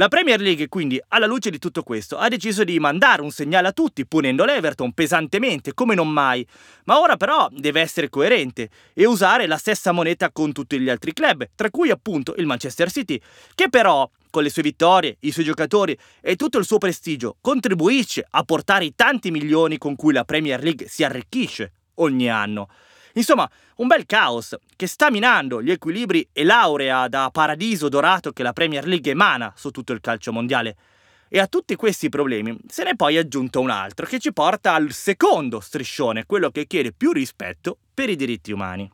La 0.00 0.08
Premier 0.08 0.40
League, 0.40 0.70
quindi, 0.70 0.98
alla 1.08 1.26
luce 1.26 1.50
di 1.50 1.58
tutto 1.58 1.82
questo, 1.82 2.16
ha 2.16 2.28
deciso 2.28 2.64
di 2.64 2.80
mandare 2.80 3.20
un 3.20 3.30
segnale 3.30 3.68
a 3.68 3.72
tutti, 3.72 4.06
punendo 4.06 4.46
l'Everton 4.46 4.94
pesantemente, 4.94 5.74
come 5.74 5.94
non 5.94 6.08
mai. 6.08 6.46
Ma 6.84 6.98
ora 7.00 7.18
però 7.18 7.48
deve 7.50 7.82
essere 7.82 8.08
coerente 8.08 8.70
e 8.94 9.04
usare 9.04 9.46
la 9.46 9.58
stessa 9.58 9.92
moneta 9.92 10.32
con 10.32 10.52
tutti 10.52 10.80
gli 10.80 10.88
altri 10.88 11.12
club, 11.12 11.50
tra 11.54 11.68
cui 11.68 11.90
appunto 11.90 12.34
il 12.38 12.46
Manchester 12.46 12.90
City, 12.90 13.20
che 13.54 13.68
però 13.68 14.10
con 14.30 14.42
le 14.42 14.48
sue 14.48 14.62
vittorie, 14.62 15.18
i 15.20 15.32
suoi 15.32 15.44
giocatori 15.44 15.94
e 16.22 16.34
tutto 16.34 16.56
il 16.56 16.64
suo 16.64 16.78
prestigio, 16.78 17.36
contribuisce 17.38 18.24
a 18.26 18.42
portare 18.42 18.86
i 18.86 18.94
tanti 18.94 19.30
milioni 19.30 19.76
con 19.76 19.96
cui 19.96 20.14
la 20.14 20.24
Premier 20.24 20.62
League 20.62 20.88
si 20.88 21.04
arricchisce 21.04 21.72
ogni 21.96 22.30
anno. 22.30 22.70
Insomma, 23.14 23.48
un 23.76 23.86
bel 23.86 24.06
caos 24.06 24.56
che 24.76 24.86
sta 24.86 25.10
minando 25.10 25.62
gli 25.62 25.70
equilibri 25.70 26.28
e 26.32 26.44
laurea 26.44 27.08
da 27.08 27.30
paradiso 27.32 27.88
dorato 27.88 28.32
che 28.32 28.42
la 28.42 28.52
Premier 28.52 28.86
League 28.86 29.10
emana 29.10 29.52
su 29.56 29.70
tutto 29.70 29.92
il 29.92 30.00
calcio 30.00 30.32
mondiale. 30.32 30.76
E 31.28 31.38
a 31.38 31.46
tutti 31.46 31.76
questi 31.76 32.08
problemi 32.08 32.58
se 32.66 32.82
ne 32.82 32.90
è 32.90 32.96
poi 32.96 33.16
aggiunto 33.16 33.60
un 33.60 33.70
altro 33.70 34.04
che 34.04 34.18
ci 34.18 34.32
porta 34.32 34.74
al 34.74 34.90
secondo 34.90 35.60
striscione, 35.60 36.26
quello 36.26 36.50
che 36.50 36.66
chiede 36.66 36.92
più 36.92 37.12
rispetto 37.12 37.78
per 37.94 38.10
i 38.10 38.16
diritti 38.16 38.50
umani. 38.50 38.90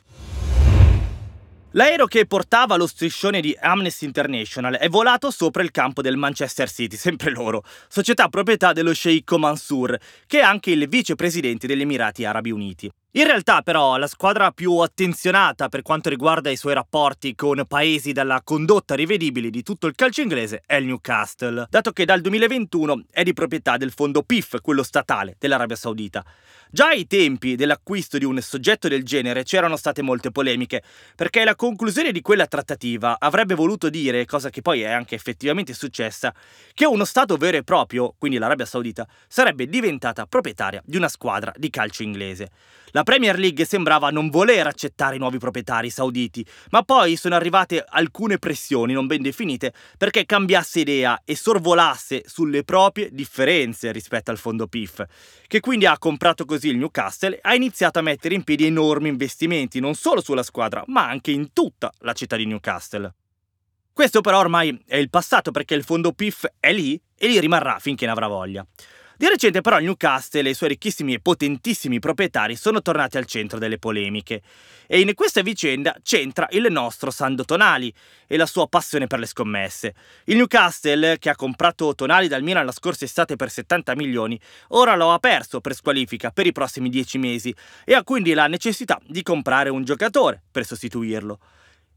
L'aereo 1.76 2.06
che 2.06 2.24
portava 2.24 2.76
lo 2.76 2.86
striscione 2.86 3.42
di 3.42 3.54
Amnesty 3.60 4.06
International 4.06 4.76
è 4.76 4.88
volato 4.88 5.30
sopra 5.30 5.62
il 5.62 5.70
campo 5.70 6.00
del 6.00 6.16
Manchester 6.16 6.70
City, 6.70 6.96
sempre 6.96 7.30
loro, 7.30 7.62
società 7.88 8.28
proprietà 8.28 8.72
dello 8.72 8.94
sceicco 8.94 9.38
Mansour, 9.38 9.98
che 10.26 10.40
è 10.40 10.42
anche 10.42 10.70
il 10.70 10.88
vicepresidente 10.88 11.66
degli 11.66 11.82
Emirati 11.82 12.24
Arabi 12.24 12.50
Uniti. 12.50 12.90
In 13.16 13.24
realtà 13.24 13.62
però 13.62 13.96
la 13.96 14.08
squadra 14.08 14.50
più 14.50 14.76
attenzionata 14.76 15.70
per 15.70 15.80
quanto 15.80 16.10
riguarda 16.10 16.50
i 16.50 16.56
suoi 16.56 16.74
rapporti 16.74 17.34
con 17.34 17.64
paesi 17.66 18.12
dalla 18.12 18.42
condotta 18.44 18.94
rivedibile 18.94 19.48
di 19.48 19.62
tutto 19.62 19.86
il 19.86 19.94
calcio 19.94 20.20
inglese 20.20 20.62
è 20.66 20.74
il 20.74 20.84
Newcastle, 20.84 21.66
dato 21.70 21.92
che 21.92 22.04
dal 22.04 22.20
2021 22.20 23.04
è 23.10 23.22
di 23.22 23.32
proprietà 23.32 23.78
del 23.78 23.92
fondo 23.92 24.22
PIF, 24.22 24.60
quello 24.60 24.82
statale 24.82 25.36
dell'Arabia 25.38 25.76
Saudita. 25.76 26.22
Già 26.68 26.88
ai 26.88 27.06
tempi 27.06 27.54
dell'acquisto 27.54 28.18
di 28.18 28.26
un 28.26 28.38
soggetto 28.42 28.86
del 28.86 29.02
genere 29.02 29.44
c'erano 29.44 29.76
state 29.76 30.02
molte 30.02 30.30
polemiche, 30.30 30.82
perché 31.14 31.42
la 31.44 31.54
conclusione 31.54 32.12
di 32.12 32.20
quella 32.20 32.46
trattativa 32.46 33.16
avrebbe 33.18 33.54
voluto 33.54 33.88
dire, 33.88 34.26
cosa 34.26 34.50
che 34.50 34.60
poi 34.60 34.82
è 34.82 34.90
anche 34.90 35.14
effettivamente 35.14 35.72
successa, 35.72 36.34
che 36.74 36.84
uno 36.84 37.06
Stato 37.06 37.36
vero 37.36 37.56
e 37.56 37.62
proprio, 37.62 38.14
quindi 38.18 38.36
l'Arabia 38.36 38.66
Saudita, 38.66 39.06
sarebbe 39.26 39.66
diventata 39.68 40.26
proprietaria 40.26 40.82
di 40.84 40.98
una 40.98 41.08
squadra 41.08 41.50
di 41.56 41.70
calcio 41.70 42.02
inglese. 42.02 42.50
La 42.90 43.04
Premier 43.06 43.38
League 43.38 43.64
sembrava 43.64 44.10
non 44.10 44.30
voler 44.30 44.66
accettare 44.66 45.14
i 45.14 45.18
nuovi 45.20 45.38
proprietari 45.38 45.90
sauditi, 45.90 46.44
ma 46.70 46.82
poi 46.82 47.14
sono 47.14 47.36
arrivate 47.36 47.84
alcune 47.88 48.40
pressioni 48.40 48.94
non 48.94 49.06
ben 49.06 49.22
definite 49.22 49.72
perché 49.96 50.26
cambiasse 50.26 50.80
idea 50.80 51.22
e 51.24 51.36
sorvolasse 51.36 52.24
sulle 52.26 52.64
proprie 52.64 53.10
differenze 53.12 53.92
rispetto 53.92 54.32
al 54.32 54.38
fondo 54.38 54.66
PIF, 54.66 55.04
che 55.46 55.60
quindi 55.60 55.86
ha 55.86 55.96
comprato 55.98 56.44
così 56.44 56.66
il 56.66 56.78
Newcastle 56.78 57.36
e 57.36 57.40
ha 57.42 57.54
iniziato 57.54 58.00
a 58.00 58.02
mettere 58.02 58.34
in 58.34 58.42
piedi 58.42 58.66
enormi 58.66 59.08
investimenti 59.08 59.78
non 59.78 59.94
solo 59.94 60.20
sulla 60.20 60.42
squadra, 60.42 60.82
ma 60.88 61.08
anche 61.08 61.30
in 61.30 61.52
tutta 61.52 61.92
la 61.98 62.12
città 62.12 62.34
di 62.34 62.46
Newcastle. 62.46 63.14
Questo 63.92 64.20
però 64.20 64.40
ormai 64.40 64.82
è 64.84 64.96
il 64.96 65.10
passato 65.10 65.52
perché 65.52 65.74
il 65.74 65.84
fondo 65.84 66.10
PIF 66.10 66.44
è 66.58 66.72
lì 66.72 67.00
e 67.16 67.28
lì 67.28 67.38
rimarrà 67.38 67.78
finché 67.78 68.04
ne 68.04 68.10
avrà 68.10 68.26
voglia. 68.26 68.66
Di 69.18 69.26
recente 69.28 69.62
però 69.62 69.78
il 69.78 69.84
Newcastle 69.84 70.46
e 70.46 70.50
i 70.50 70.54
suoi 70.54 70.68
ricchissimi 70.68 71.14
e 71.14 71.20
potentissimi 71.20 71.98
proprietari 71.98 72.54
sono 72.54 72.82
tornati 72.82 73.16
al 73.16 73.24
centro 73.24 73.58
delle 73.58 73.78
polemiche 73.78 74.42
e 74.86 75.00
in 75.00 75.14
questa 75.14 75.40
vicenda 75.40 75.96
c'entra 76.02 76.46
il 76.50 76.66
nostro 76.70 77.10
Sando 77.10 77.46
Tonali 77.46 77.90
e 78.26 78.36
la 78.36 78.44
sua 78.44 78.68
passione 78.68 79.06
per 79.06 79.18
le 79.18 79.24
scommesse. 79.24 79.94
Il 80.24 80.36
Newcastle, 80.36 81.18
che 81.18 81.30
ha 81.30 81.34
comprato 81.34 81.94
Tonali 81.94 82.28
dal 82.28 82.42
Milan 82.42 82.66
la 82.66 82.72
scorsa 82.72 83.06
estate 83.06 83.36
per 83.36 83.48
70 83.48 83.96
milioni, 83.96 84.38
ora 84.68 84.94
lo 84.96 85.10
ha 85.10 85.18
perso 85.18 85.62
per 85.62 85.74
squalifica 85.74 86.30
per 86.30 86.46
i 86.46 86.52
prossimi 86.52 86.90
10 86.90 87.16
mesi 87.16 87.54
e 87.86 87.94
ha 87.94 88.04
quindi 88.04 88.34
la 88.34 88.48
necessità 88.48 89.00
di 89.06 89.22
comprare 89.22 89.70
un 89.70 89.82
giocatore 89.82 90.42
per 90.50 90.66
sostituirlo. 90.66 91.38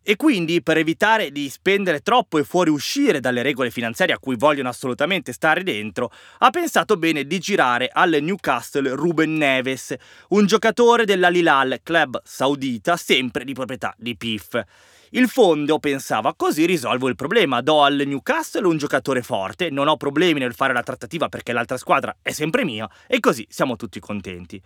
E 0.01 0.15
quindi, 0.15 0.63
per 0.63 0.77
evitare 0.77 1.31
di 1.31 1.49
spendere 1.49 1.99
troppo 1.99 2.37
e 2.37 2.43
fuoriuscire 2.43 3.19
dalle 3.19 3.41
regole 3.41 3.69
finanziarie 3.69 4.15
a 4.15 4.19
cui 4.19 4.35
vogliono 4.37 4.69
assolutamente 4.69 5.33
stare 5.33 5.63
dentro, 5.63 6.11
ha 6.39 6.49
pensato 6.49 6.95
bene 6.95 7.25
di 7.25 7.39
girare 7.39 7.89
al 7.91 8.17
Newcastle 8.21 8.95
Ruben 8.95 9.33
Neves, 9.35 9.93
un 10.29 10.45
giocatore 10.45 11.05
dell'Alilal, 11.05 11.79
club 11.83 12.21
saudita, 12.23 12.97
sempre 12.97 13.43
di 13.43 13.53
proprietà 13.53 13.93
di 13.97 14.15
PIF. 14.15 14.63
Il 15.11 15.27
fondo 15.27 15.79
pensava 15.79 16.35
così 16.35 16.65
risolvo 16.65 17.09
il 17.09 17.15
problema, 17.15 17.61
do 17.61 17.81
al 17.81 18.03
Newcastle 18.05 18.67
un 18.67 18.77
giocatore 18.77 19.23
forte, 19.23 19.71
non 19.71 19.87
ho 19.87 19.97
problemi 19.97 20.39
nel 20.39 20.53
fare 20.53 20.71
la 20.71 20.83
trattativa 20.83 21.29
perché 21.29 21.51
l'altra 21.51 21.77
squadra 21.77 22.15
è 22.21 22.31
sempre 22.31 22.63
mia 22.63 22.87
e 23.07 23.19
così 23.19 23.43
siamo 23.49 23.75
tutti 23.75 23.99
contenti. 23.99 24.61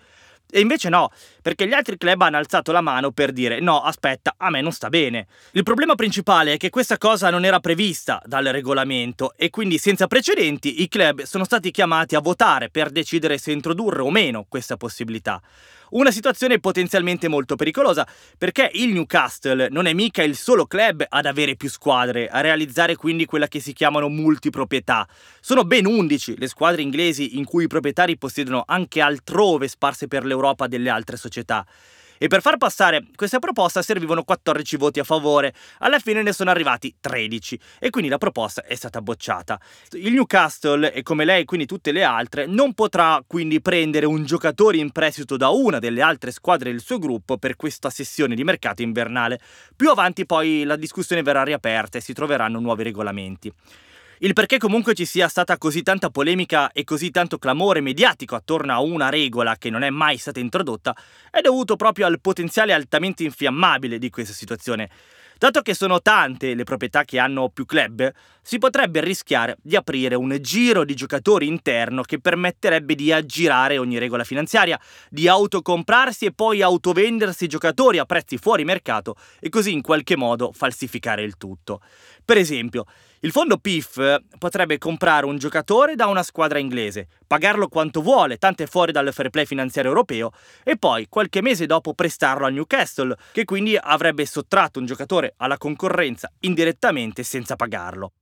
E 0.56 0.60
invece 0.60 0.88
no, 0.90 1.10
perché 1.42 1.66
gli 1.66 1.74
altri 1.74 1.98
club 1.98 2.22
hanno 2.22 2.38
alzato 2.38 2.72
la 2.72 2.82
mano 2.82 3.10
per 3.10 3.32
dire 3.32 3.60
no, 3.60 3.82
aspetta, 3.82 4.36
a 4.38 4.52
me 4.52 4.62
non 4.62 4.72
sta 4.72 4.90
bene. 4.90 5.26
Il 5.54 5.64
problema 5.64 5.96
principale 5.96 6.54
è 6.54 6.58
che 6.58 6.70
questa 6.70 7.00
cosa 7.00 7.32
non 7.32 7.44
era 7.44 7.60
prevista 7.60 8.22
dal 8.24 8.46
regolamento 8.46 9.34
e 9.36 9.50
quindi 9.50 9.80
senza 9.80 10.06
precedenti 10.06 10.84
i 10.84 10.88
club 10.88 11.24
sono 11.24 11.44
stati 11.44 11.72
chiamati 11.72 12.14
a 12.14 12.20
votare 12.20 12.70
per 12.70 12.92
decidere 12.92 13.40
se 13.40 13.52
introdurre 13.52 14.04
o 14.04 14.12
meno 14.12 14.46
questa 14.48 14.78
possibilità. 14.78 15.42
Una 15.94 16.12
situazione 16.12 16.60
potenzialmente 16.60 17.28
molto 17.28 17.56
pericolosa, 17.56 18.08
perché 18.36 18.68
il 18.74 18.94
Newcastle 18.94 19.70
non 19.70 19.86
è 19.86 19.94
mica 19.94 20.24
il 20.24 20.36
solo 20.36 20.66
club 20.66 21.06
ad 21.08 21.28
avere 21.28 21.56
più 21.56 21.70
squadre, 21.70 22.28
a 22.28 22.42
realizzare 22.42 22.96
quindi 22.96 23.26
quella 23.26 23.48
che 23.48 23.60
si 23.60 23.74
chiamano 23.74 24.08
multiproprietà. 24.08 25.08
Sono 25.40 25.66
ben 25.66 25.86
11 25.86 26.40
le 26.40 26.48
squadre 26.48 26.82
inglesi 26.82 27.38
in 27.38 27.46
cui 27.46 27.66
i 27.66 27.68
proprietari 27.68 28.18
possiedono 28.18 28.64
anche 28.66 29.02
altrove 29.02 29.68
sparse 29.68 30.08
per 30.08 30.26
l'Europa 30.26 30.43
delle 30.68 30.90
altre 30.90 31.18
società. 31.18 31.66
E 32.18 32.28
per 32.28 32.42
far 32.42 32.56
passare 32.56 33.08
questa 33.16 33.40
proposta 33.40 33.82
servivano 33.82 34.24
14 34.24 34.78
voti 34.78 35.00
a 35.00 35.04
favore, 35.04 35.54
alla 35.80 36.00
fine 36.00 36.22
ne 36.22 36.32
sono 36.32 36.52
arrivati 36.52 36.96
13 37.00 37.60
e 37.80 37.90
quindi 37.90 38.10
la 38.10 38.18
proposta 38.18 38.64
è 38.64 38.76
stata 38.76 39.02
bocciata. 39.02 39.60
Il 39.92 40.14
Newcastle, 40.14 40.94
e 40.94 41.02
come 41.02 41.26
lei 41.26 41.44
quindi 41.44 41.66
tutte 41.66 41.92
le 41.92 42.04
altre, 42.04 42.46
non 42.46 42.74
potrà 42.74 43.22
quindi 43.28 43.60
prendere 43.60 44.06
un 44.06 44.24
giocatore 44.24 44.78
in 44.78 44.92
prestito 44.92 45.36
da 45.36 45.50
una 45.50 45.80
delle 45.80 46.02
altre 46.02 46.32
squadre 46.32 46.72
del 46.72 46.80
suo 46.80 46.98
gruppo 46.98 47.38
per 47.38 47.58
questa 47.58 47.90
sessione 47.90 48.36
di 48.36 48.44
mercato 48.46 48.82
invernale. 48.82 49.40
Più 49.76 49.90
avanti 49.90 50.26
poi 50.26 50.64
la 50.64 50.78
discussione 50.78 51.24
verrà 51.24 51.44
riaperta 51.44 51.98
e 51.98 52.02
si 52.02 52.14
troveranno 52.14 52.60
nuovi 52.60 52.84
regolamenti. 52.84 53.52
Il 54.24 54.32
perché 54.32 54.58
comunque 54.58 54.94
ci 54.94 55.04
sia 55.04 55.28
stata 55.28 55.58
così 55.58 55.84
tanta 55.84 56.10
polemica 56.10 56.72
e 56.72 56.86
così 56.86 57.12
tanto 57.12 57.38
clamore 57.38 57.82
mediatico 57.82 58.36
attorno 58.36 58.72
a 58.72 58.80
una 58.80 59.10
regola 59.10 59.58
che 59.58 59.70
non 59.70 59.84
è 59.84 59.90
mai 59.90 60.16
stata 60.16 60.40
introdotta 60.40 60.96
è 61.30 61.42
dovuto 61.42 61.76
proprio 61.76 62.06
al 62.06 62.22
potenziale 62.22 62.72
altamente 62.72 63.26
infiammabile 63.26 64.00
di 64.00 64.10
questa 64.10 64.32
situazione. 64.32 64.90
Dato 65.44 65.62
che 65.62 65.74
sono 65.74 66.02
tante 66.02 66.56
le 66.56 66.64
proprietà 66.64 67.04
che 67.04 67.20
hanno 67.20 67.50
più 67.50 67.66
club, 67.66 68.10
si 68.42 68.60
potrebbe 68.60 69.02
rischiare 69.02 69.58
di 69.62 69.76
aprire 69.76 70.16
un 70.16 70.38
giro 70.40 70.86
di 70.86 70.96
giocatori 70.96 71.48
interno 71.48 72.02
che 72.04 72.22
permetterebbe 72.22 72.96
di 72.96 73.12
aggirare 73.12 73.78
ogni 73.78 73.98
regola 73.98 74.24
finanziaria, 74.24 74.80
di 75.10 75.28
autocomprarsi 75.28 76.28
e 76.28 76.32
poi 76.32 76.62
autovendersi 76.62 77.48
giocatori 77.48 77.98
a 77.98 78.06
prezzi 78.06 78.38
fuori 78.38 78.64
mercato 78.64 79.18
e 79.42 79.50
così 79.50 79.74
in 79.74 79.82
qualche 79.82 80.16
modo 80.16 80.54
falsificare 80.54 81.24
il 81.24 81.36
tutto. 81.36 81.82
Per 82.24 82.38
esempio, 82.38 82.86
Il 83.26 83.32
fondo 83.32 83.58
PIF 83.58 84.18
potrebbe 84.38 84.78
comprare 84.78 85.26
un 85.26 85.38
giocatore 85.38 85.96
da 85.96 86.08
una 86.08 86.24
squadra 86.24 86.60
inglese, 86.60 87.08
pagarlo 87.26 87.70
quanto 87.70 88.02
vuole, 88.02 88.36
tanto 88.36 88.64
è 88.64 88.66
fuori 88.66 88.92
dal 88.92 89.14
fair 89.14 89.30
play 89.30 89.46
finanziario 89.46 89.92
europeo, 89.92 90.32
e 90.62 90.76
poi 90.76 91.08
qualche 91.08 91.42
mese 91.42 91.66
dopo 91.66 91.94
prestarlo 91.94 92.46
al 92.46 92.52
Newcastle, 92.52 93.16
che 93.32 93.46
quindi 93.46 93.78
avrebbe 93.80 94.26
sottratto 94.26 94.80
un 94.80 94.86
giocatore 94.86 95.33
alla 95.38 95.58
concorrenza 95.58 96.32
indirettamente 96.40 97.24
senza 97.24 97.56
pagarlo. 97.56 98.14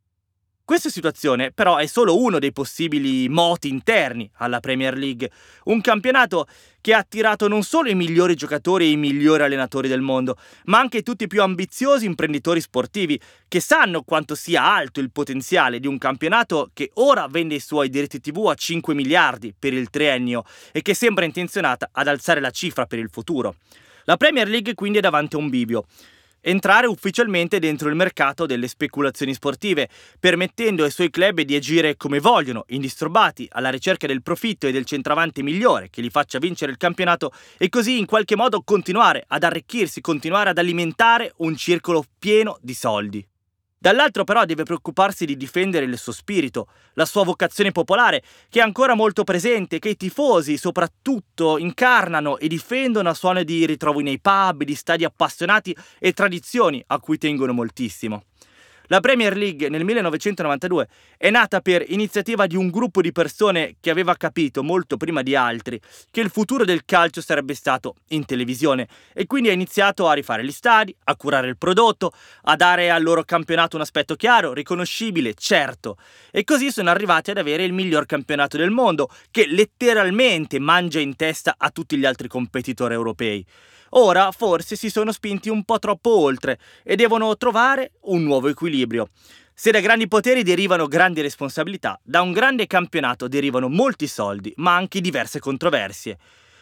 Questa 0.72 0.90
situazione 0.90 1.52
però 1.52 1.76
è 1.76 1.86
solo 1.86 2.18
uno 2.18 2.40
dei 2.40 2.54
possibili 2.54 3.28
moti 3.28 3.68
interni 3.68 4.32
alla 4.36 4.62
Premier 4.62 4.96
League, 4.96 5.30
un 5.66 5.82
campionato 5.82 6.48
che 6.80 6.94
ha 6.94 7.00
attirato 7.00 7.50
non 7.50 7.64
solo 7.64 7.90
i 7.90 7.94
migliori 7.94 8.36
giocatori 8.36 8.86
e 8.86 8.92
i 8.92 8.96
migliori 8.96 9.44
allenatori 9.44 9.90
del 9.90 10.00
mondo, 10.00 10.38
ma 10.66 10.80
anche 10.80 11.02
tutti 11.02 11.26
i 11.26 11.28
più 11.28 11.42
ambiziosi 11.42 12.06
imprenditori 12.06 12.62
sportivi 12.62 13.20
che 13.50 13.60
sanno 13.60 14.04
quanto 14.04 14.34
sia 14.34 14.64
alto 14.64 15.02
il 15.02 15.12
potenziale 15.12 15.78
di 15.78 15.88
un 15.88 15.98
campionato 15.98 16.70
che 16.74 16.92
ora 16.94 17.28
vende 17.28 17.56
i 17.56 17.60
suoi 17.60 17.90
diritti 17.90 18.22
TV 18.22 18.48
a 18.48 18.56
5 18.56 18.94
miliardi 18.94 19.54
per 19.58 19.74
il 19.74 19.90
triennio 19.90 20.46
e 20.72 20.82
che 20.82 20.94
sembra 20.94 21.26
intenzionata 21.26 21.90
ad 21.92 22.08
alzare 22.08 22.40
la 22.40 22.52
cifra 22.52 22.86
per 22.86 23.00
il 23.00 23.10
futuro. 23.12 23.56
La 24.06 24.16
Premier 24.16 24.48
League 24.48 24.74
quindi 24.74 25.00
è 25.00 25.02
davanti 25.02 25.36
a 25.36 25.40
un 25.40 25.50
bivio 25.50 25.86
entrare 26.42 26.88
ufficialmente 26.88 27.60
dentro 27.60 27.88
il 27.90 27.96
mercato 27.96 28.46
delle 28.46 28.68
speculazioni 28.68 29.34
sportive, 29.34 29.90
permettendo 30.20 30.84
ai 30.84 30.92
suoi 30.92 31.10
club 31.10 31.42
di 31.42 31.56
agire 31.56 31.96
come 31.96 32.20
vogliono, 32.20 32.66
indisturbati, 32.68 33.48
alla 33.52 33.70
ricerca 33.70 34.08
del 34.08 34.22
profitto 34.22 34.68
e 34.68 34.72
del 34.72 34.86
centravanti 34.86 35.44
migliore 35.44 35.90
che 35.90 36.02
li 36.02 36.10
faccia 36.10 36.40
vincere 36.40 36.72
il 36.72 36.78
campionato 36.78 37.32
e 37.58 37.70
così 37.70 37.98
in 37.98 38.06
qualche 38.06 38.36
modo 38.36 38.62
continuare 38.64 39.24
ad 39.28 39.44
arricchirsi, 39.44 40.02
continuare 40.02 40.50
ad 40.50 40.58
alimentare 40.58 41.34
un 41.38 41.56
circolo 41.56 42.04
pieno 42.20 42.58
di 42.62 42.74
soldi. 42.74 43.31
Dall'altro 43.84 44.26
però 44.26 44.46
deve 44.46 44.62
preoccuparsi 44.62 45.26
di 45.26 45.36
difendere 45.36 45.86
il 45.86 45.98
suo 45.98 46.12
spirito, 46.12 46.68
la 46.94 47.06
sua 47.06 47.24
vocazione 47.24 47.72
popolare, 47.72 48.22
che 48.48 48.60
è 48.60 48.62
ancora 48.62 48.94
molto 48.94 49.24
presente, 49.24 49.80
che 49.80 49.90
i 49.90 49.98
tifosi 49.98 50.56
soprattutto 50.56 51.58
incarnano 51.58 52.38
e 52.38 52.48
difendono 52.48 53.10
a 53.10 53.16
suono 53.16 53.42
di 53.42 53.66
ritrovi 53.66 54.04
nei 54.04 54.20
pub, 54.20 54.62
di 54.66 54.76
stadi 54.76 55.04
appassionati 55.04 55.76
e 55.98 56.14
tradizioni 56.14 56.84
a 56.86 57.00
cui 57.00 57.18
tengono 57.18 57.54
moltissimo. 57.54 58.26
La 58.92 59.00
Premier 59.00 59.38
League 59.38 59.70
nel 59.70 59.86
1992 59.86 60.86
è 61.16 61.30
nata 61.30 61.62
per 61.62 61.82
iniziativa 61.88 62.46
di 62.46 62.58
un 62.58 62.70
gruppo 62.70 63.00
di 63.00 63.14
persone 63.14 63.76
che 63.80 63.90
aveva 63.90 64.16
capito 64.16 64.64
molto 64.64 64.98
prima 64.98 65.22
di 65.22 65.34
altri 65.34 65.80
che 66.12 66.20
il 66.20 66.30
futuro 66.30 66.66
del 66.66 66.84
calcio 66.84 67.22
sarebbe 67.22 67.54
stato 67.54 67.96
in 68.10 68.26
televisione 68.26 68.90
e 69.14 69.28
quindi 69.28 69.48
ha 69.48 69.54
iniziato 69.54 70.10
a 70.10 70.14
rifare 70.14 70.44
gli 70.44 70.52
stadi, 70.52 70.94
a 71.06 71.16
curare 71.16 71.48
il 71.48 71.58
prodotto, 71.58 72.12
a 72.42 72.58
dare 72.58 72.90
al 72.92 73.02
loro 73.02 73.24
campionato 73.24 73.78
un 73.78 73.84
aspetto 73.84 74.18
chiaro, 74.18 74.52
riconoscibile, 74.52 75.36
certo. 75.36 75.96
E 76.30 76.44
così 76.44 76.70
sono 76.70 76.90
arrivati 76.90 77.32
ad 77.32 77.38
avere 77.38 77.64
il 77.64 77.72
miglior 77.72 78.06
campionato 78.06 78.58
del 78.58 78.72
mondo 78.72 79.08
che 79.32 79.46
letteralmente 79.48 80.60
mangia 80.60 81.00
in 81.00 81.16
testa 81.16 81.56
a 81.58 81.70
tutti 81.70 81.96
gli 81.96 82.04
altri 82.04 82.28
competitori 82.28 82.94
europei. 82.94 83.46
Ora 83.94 84.32
forse 84.32 84.76
si 84.76 84.90
sono 84.90 85.12
spinti 85.12 85.50
un 85.50 85.64
po' 85.64 85.80
troppo 85.80 86.18
oltre 86.18 86.60
e 86.84 86.96
devono 86.96 87.36
trovare 87.36 87.94
un 88.04 88.24
nuovo 88.24 88.48
equilibrio. 88.48 89.08
Se 89.54 89.72
da 89.72 89.80
grandi 89.80 90.08
poteri 90.08 90.44
derivano 90.44 90.88
grandi 90.88 91.22
responsabilità, 91.22 92.00
da 92.02 92.22
un 92.22 92.32
grande 92.32 92.68
campionato 92.68 93.28
derivano 93.28 93.68
molti 93.68 94.08
soldi, 94.08 94.54
ma 94.58 94.76
anche 94.76 95.02
diverse 95.02 95.40
controversie. 95.40 96.18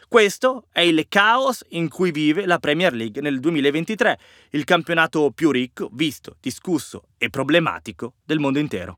Questo 0.08 0.66
è 0.72 0.82
il 0.82 1.06
caos 1.08 1.64
in 1.70 1.88
cui 1.88 2.10
vive 2.10 2.48
la 2.48 2.58
Premier 2.58 2.94
League 2.94 3.22
nel 3.22 3.40
2023, 3.40 4.20
il 4.52 4.64
campionato 4.64 5.30
più 5.30 5.52
ricco, 5.52 5.88
visto, 5.94 6.36
discusso 6.42 7.04
e 7.20 7.30
problematico 7.30 8.16
del 8.26 8.40
mondo 8.40 8.58
intero. 8.58 8.98